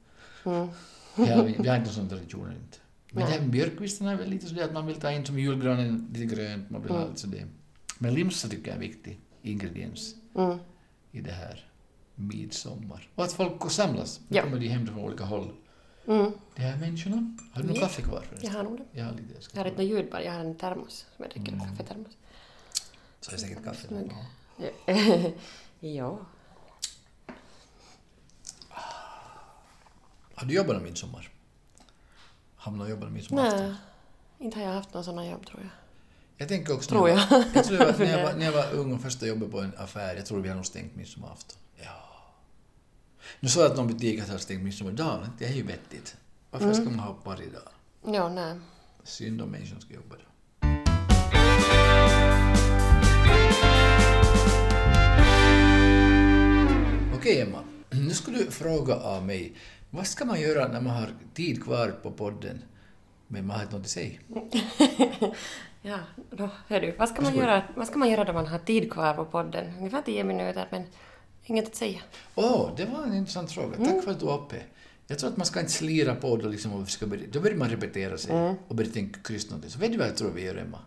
Mm. 0.46 0.68
Ja, 1.16 1.42
vi, 1.44 1.56
vi 1.60 1.68
har 1.70 1.78
inte 1.78 1.90
sån 1.90 2.10
tradition 2.10 2.48
inte. 2.52 2.78
Men 3.12 3.24
Nej. 3.24 3.26
det 3.26 3.32
här 3.32 3.40
med 3.42 3.50
björkvistarna 3.50 4.12
är 4.12 4.16
väl 4.16 4.30
lite 4.30 4.46
sådär 4.48 4.64
att 4.66 4.74
man 4.74 4.88
vill 4.88 4.96
ta 4.96 5.12
in 5.12 5.26
som 5.26 5.40
julgranen 5.40 6.08
lite 6.14 6.36
grönt, 6.36 6.70
man 6.70 6.82
vill 6.82 6.92
ha 6.92 6.98
Mm. 6.98 7.10
lite 7.10 7.22
sådär. 7.22 7.48
Men 7.98 8.14
limsa 8.14 8.48
tycker 8.48 8.62
jag 8.68 8.70
är 8.70 8.74
en 8.74 8.80
viktig 8.80 9.20
ingrediens 9.42 10.16
Mm. 10.36 10.58
i 11.12 11.22
det 11.22 11.32
här 11.32 11.66
midsommar. 12.16 13.10
Och 13.16 13.24
att 13.24 13.34
folk 13.34 13.72
samlas. 13.72 14.20
Nu 14.28 14.38
Ja. 14.38 14.44
kommer 14.44 14.60
de 14.60 14.68
hem 14.68 14.88
från 14.88 15.00
olika 15.00 15.24
håll. 15.24 15.54
Mm. 16.08 16.32
De 16.56 16.62
här 16.62 16.78
människorna. 16.78 17.38
Har 17.54 17.62
du 17.62 17.68
något 17.68 17.80
kaffe 17.80 18.02
kvar 18.02 18.22
förresten? 18.30 18.50
Jag 18.52 18.58
har 18.58 18.64
nog 18.64 18.78
det. 18.78 19.00
Jag 19.00 19.06
har 19.06 19.12
lite. 19.12 19.34
Jag 19.34 19.42
Jag 19.54 19.60
har 19.64 19.66
inte 19.70 19.82
något 19.82 19.92
ljud 19.92 20.12
bara, 20.12 20.24
jag 20.24 20.32
har 20.34 20.40
en 20.40 20.56
termos 20.56 21.06
som 21.16 21.26
jag 21.26 21.30
dricker, 21.32 21.52
Mm. 21.54 21.66
kaffetermos. 21.70 22.18
Så 23.22 23.32
är 23.32 23.36
det 23.36 23.42
säkert 23.42 23.64
kaffe. 23.64 23.88
Snygg. 23.88 24.12
Ja. 24.58 25.32
ja. 25.80 26.20
Har 30.36 30.46
du 30.48 30.54
jobbat 30.54 30.76
någon 30.76 30.84
midsommar? 30.84 31.30
Hamnat 32.56 32.86
och 32.86 32.90
jobbat 32.90 33.04
någon 33.04 33.14
midsommar? 33.14 33.44
Nej, 33.58 33.74
inte 34.40 34.60
har 34.60 34.66
jag 34.66 34.74
haft 34.74 34.94
någon 34.94 35.04
sån 35.04 35.26
jobb 35.30 35.46
tror 35.46 35.60
jag. 35.62 35.70
Jag 36.38 36.48
tänker 36.48 36.74
också 36.74 36.90
Tror 36.90 37.02
när 37.08 37.16
jag. 37.16 37.28
var- 37.30 37.46
jag 37.54 37.66
tror 37.66 37.78
var, 37.78 37.94
när, 38.00 38.18
jag 38.18 38.24
var, 38.24 38.34
när 38.34 38.46
jag 38.46 38.52
var 38.52 38.72
ung 38.74 38.94
och 38.94 39.02
första 39.02 39.28
jobbade 39.28 39.52
på 39.52 39.60
en 39.62 39.74
affär, 39.78 40.16
jag 40.16 40.26
tror 40.26 40.40
vi 40.42 40.48
hade 40.48 40.56
nog 40.58 40.66
stängt 40.66 40.96
midsommarafton. 40.96 41.58
Nu 43.40 43.50
sa 43.50 43.62
jag 43.62 43.72
att 43.72 43.78
någon 43.78 43.88
butik 43.88 44.30
har 44.30 44.38
stängt 44.38 44.64
midsommardagen. 44.64 45.30
Det 45.40 45.46
är 45.46 45.54
ju 45.54 45.64
vettigt. 45.64 46.16
Varför 46.52 46.74
ska 46.74 46.84
man 46.84 47.00
ha 47.00 47.18
varje 47.24 47.50
dag? 47.50 47.70
Ja, 48.16 48.30
nej. 48.30 48.56
Synd 49.04 49.42
om 49.42 49.50
människor 49.50 49.80
ska 49.80 49.94
jobba 49.94 50.16
då. 50.16 50.22
Okej 57.16 57.42
Emma, 57.42 57.64
nu 57.90 58.10
skulle 58.10 58.38
du 58.38 58.52
fråga 58.52 58.96
av 58.96 59.26
mig. 59.26 59.54
Vad 59.90 60.08
ska 60.08 60.26
man 60.26 60.42
göra 60.42 60.68
när 60.68 60.82
man 60.82 60.96
har 60.96 61.10
tid 61.34 61.64
kvar 61.64 61.88
på 62.04 62.12
podden 62.12 62.62
men 63.28 63.48
man 63.48 63.56
har 63.56 63.64
inte 63.64 63.76
något 63.76 63.86
att 63.86 63.90
säga? 63.90 64.20
Ja, 65.84 65.98
då, 66.30 66.50
hör 66.68 66.82
du, 66.82 66.92
vad 66.92 67.10
ska, 67.10 67.22
man 67.22 67.36
göra, 67.36 67.64
vad 67.76 67.88
ska 67.88 68.00
man 68.00 68.10
göra 68.10 68.24
då 68.24 68.34
man 68.34 68.48
har 68.48 68.60
tid 68.60 68.92
kvar 68.92 69.14
på 69.14 69.26
podden? 69.26 69.74
Ungefär 69.78 70.02
tio 70.02 70.24
minuter, 70.24 70.68
men 70.72 70.84
inget 71.46 71.66
att 71.68 71.76
säga. 71.76 72.00
Åh, 72.36 72.72
det 72.78 72.86
var 72.86 73.04
en 73.04 73.14
intressant 73.14 73.52
fråga. 73.52 73.78
Tack 73.78 74.04
för 74.04 74.12
att 74.12 74.20
du 74.20 74.26
var 74.26 74.38
uppe. 74.42 74.56
Jag 75.08 75.20
tror 75.20 75.30
att 75.30 75.38
man 75.38 75.46
ska 75.46 75.60
inte 75.60 75.72
slira 75.72 76.16
på 76.16 76.38
det 76.38 76.50
liksom 76.50 76.74
och 76.74 76.90
ska 76.90 77.08
börja, 77.08 77.24
då 77.32 77.40
börjar 77.40 77.58
man 77.58 77.70
repetera 77.70 78.18
sig 78.18 78.56
och 78.68 78.76
börja 78.76 78.92
tänka 78.92 79.20
kryss 79.24 79.50
någonting. 79.50 79.72
Så 79.72 79.80
vet 79.80 79.92
du 79.92 79.98
vad 79.98 80.08
jag 80.08 80.18
tror 80.18 80.32
vi 80.32 80.44
gör, 80.44 80.56
Emma? 80.56 80.80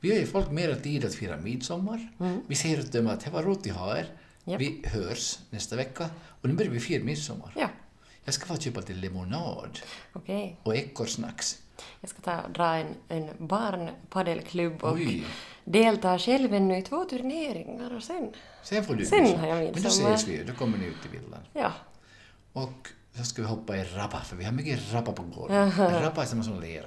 Vi 0.00 0.08
ger 0.08 0.26
folk 0.26 0.50
mer 0.50 0.74
tid 0.74 1.04
att 1.04 1.14
fira 1.14 1.36
midsommar. 1.36 2.08
Vi 2.46 2.54
säger 2.54 2.80
åt 2.80 2.92
dem 2.92 3.06
att 3.06 3.20
det 3.24 3.30
var 3.30 3.42
roligt 3.42 3.70
att 3.70 3.76
ha 3.76 3.96
er. 3.98 4.06
Japp. 4.44 4.60
Vi 4.60 4.82
hörs 4.84 5.38
nästa 5.50 5.76
vecka 5.76 6.10
och 6.40 6.48
nu 6.48 6.54
börjar 6.54 6.70
vi 6.70 6.80
fira 6.80 7.04
midsommar. 7.04 7.52
Ja, 7.56 7.68
Jag 8.24 8.34
ska 8.34 8.46
få 8.46 8.56
köpa 8.56 8.82
till 8.82 9.00
lemonad 9.00 9.78
okej. 10.12 10.56
och 10.62 10.76
ekorrsnacks. 10.76 11.58
Jag 12.00 12.10
ska 12.10 12.22
ta 12.22 12.48
dra 12.48 12.66
en, 12.74 12.86
en 13.08 13.28
barnpadelklubb 13.38 14.84
och 14.84 14.92
Oj. 14.92 15.24
delta 15.64 16.18
själv 16.18 16.54
ännu 16.54 16.78
i 16.78 16.82
två 16.82 17.04
turneringar 17.04 17.96
och 17.96 18.02
sen... 18.02 18.32
Sen 18.62 18.84
får 18.84 18.94
du 18.94 19.04
Sen 19.04 19.22
midsommar. 19.22 19.40
har 19.40 19.48
jag 19.48 19.56
Men 19.64 19.66
då 19.66 19.80
midsommar. 19.80 20.14
ses 20.14 20.28
vi, 20.28 20.44
då 20.44 20.52
kommer 20.52 20.78
ni 20.78 20.84
ut 20.86 21.02
till 21.02 21.10
villan. 21.20 21.40
Ja, 21.52 21.72
Och 22.52 22.88
så 23.14 23.24
ska 23.24 23.42
vi 23.42 23.48
hoppa 23.48 23.76
i 23.76 23.84
rappa, 23.84 24.20
för 24.20 24.36
vi 24.36 24.44
har 24.44 24.52
mycket 24.52 24.92
rappa 24.92 25.12
på 25.12 25.22
gården. 25.22 25.72
Rappa 26.02 26.22
är 26.22 26.26
samma 26.26 26.42
som 26.42 26.60
lera. 26.60 26.86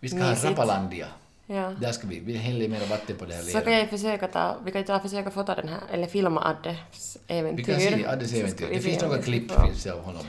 Vi 0.00 0.08
ska 0.08 0.18
ha 0.18 0.30
Mysigt. 0.30 0.50
Rappalandia. 0.50 1.06
ja. 1.46 1.70
Där 1.80 1.92
ska 1.92 2.06
vi, 2.06 2.20
vi 2.20 2.36
häller 2.36 2.68
mer 2.68 2.86
vatten 2.86 3.16
på 3.16 3.24
det 3.24 3.34
här 3.34 3.42
Så 3.42 3.60
kan 3.60 3.72
jag 3.72 3.88
försöka 3.90 4.28
ta, 4.28 4.56
vi 4.64 4.72
kan 4.72 4.84
ta 4.84 5.00
försöka 5.00 5.30
fota 5.30 5.54
den 5.54 5.68
här, 5.68 5.80
eller 5.92 6.06
filma 6.06 6.40
Addes 6.44 7.18
äventyr. 7.26 7.56
Vi 7.56 7.64
kan 7.72 7.80
se 7.80 8.06
Addes 8.06 8.32
äventyr. 8.34 8.66
Det 8.70 8.80
finns 8.80 9.02
några 9.02 9.22
klipp 9.22 9.52
finns 9.64 9.86
av 9.86 10.00
honom. 10.00 10.24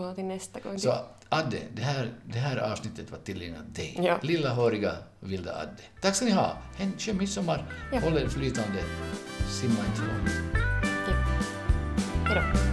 Få 0.00 0.14
till 0.14 0.24
nästa 0.24 0.60
gång. 0.60 0.78
Så 0.78 0.94
Adde, 1.28 1.58
det 1.74 1.82
här, 1.82 2.12
det 2.24 2.38
här 2.38 2.56
avsnittet 2.56 3.10
var 3.10 3.18
tillägnat 3.18 3.74
dig. 3.74 3.98
Ja. 4.02 4.18
Lilla 4.22 4.54
håriga 4.54 4.92
vilda 5.20 5.52
Adde. 5.52 5.82
Tack 6.00 6.14
ska 6.14 6.24
ni 6.24 6.30
ha. 6.30 6.56
En 6.78 6.92
skön 6.98 7.16
midsommar. 7.16 7.64
Ja. 7.92 8.00
Håll 8.00 8.18
er 8.18 8.28
flytande. 8.28 8.84
Simma 9.60 9.86
inte 9.86 10.00
för 10.00 10.06
långt. 10.06 10.30
Ja. 11.08 11.14
Hejdå. 12.24 12.69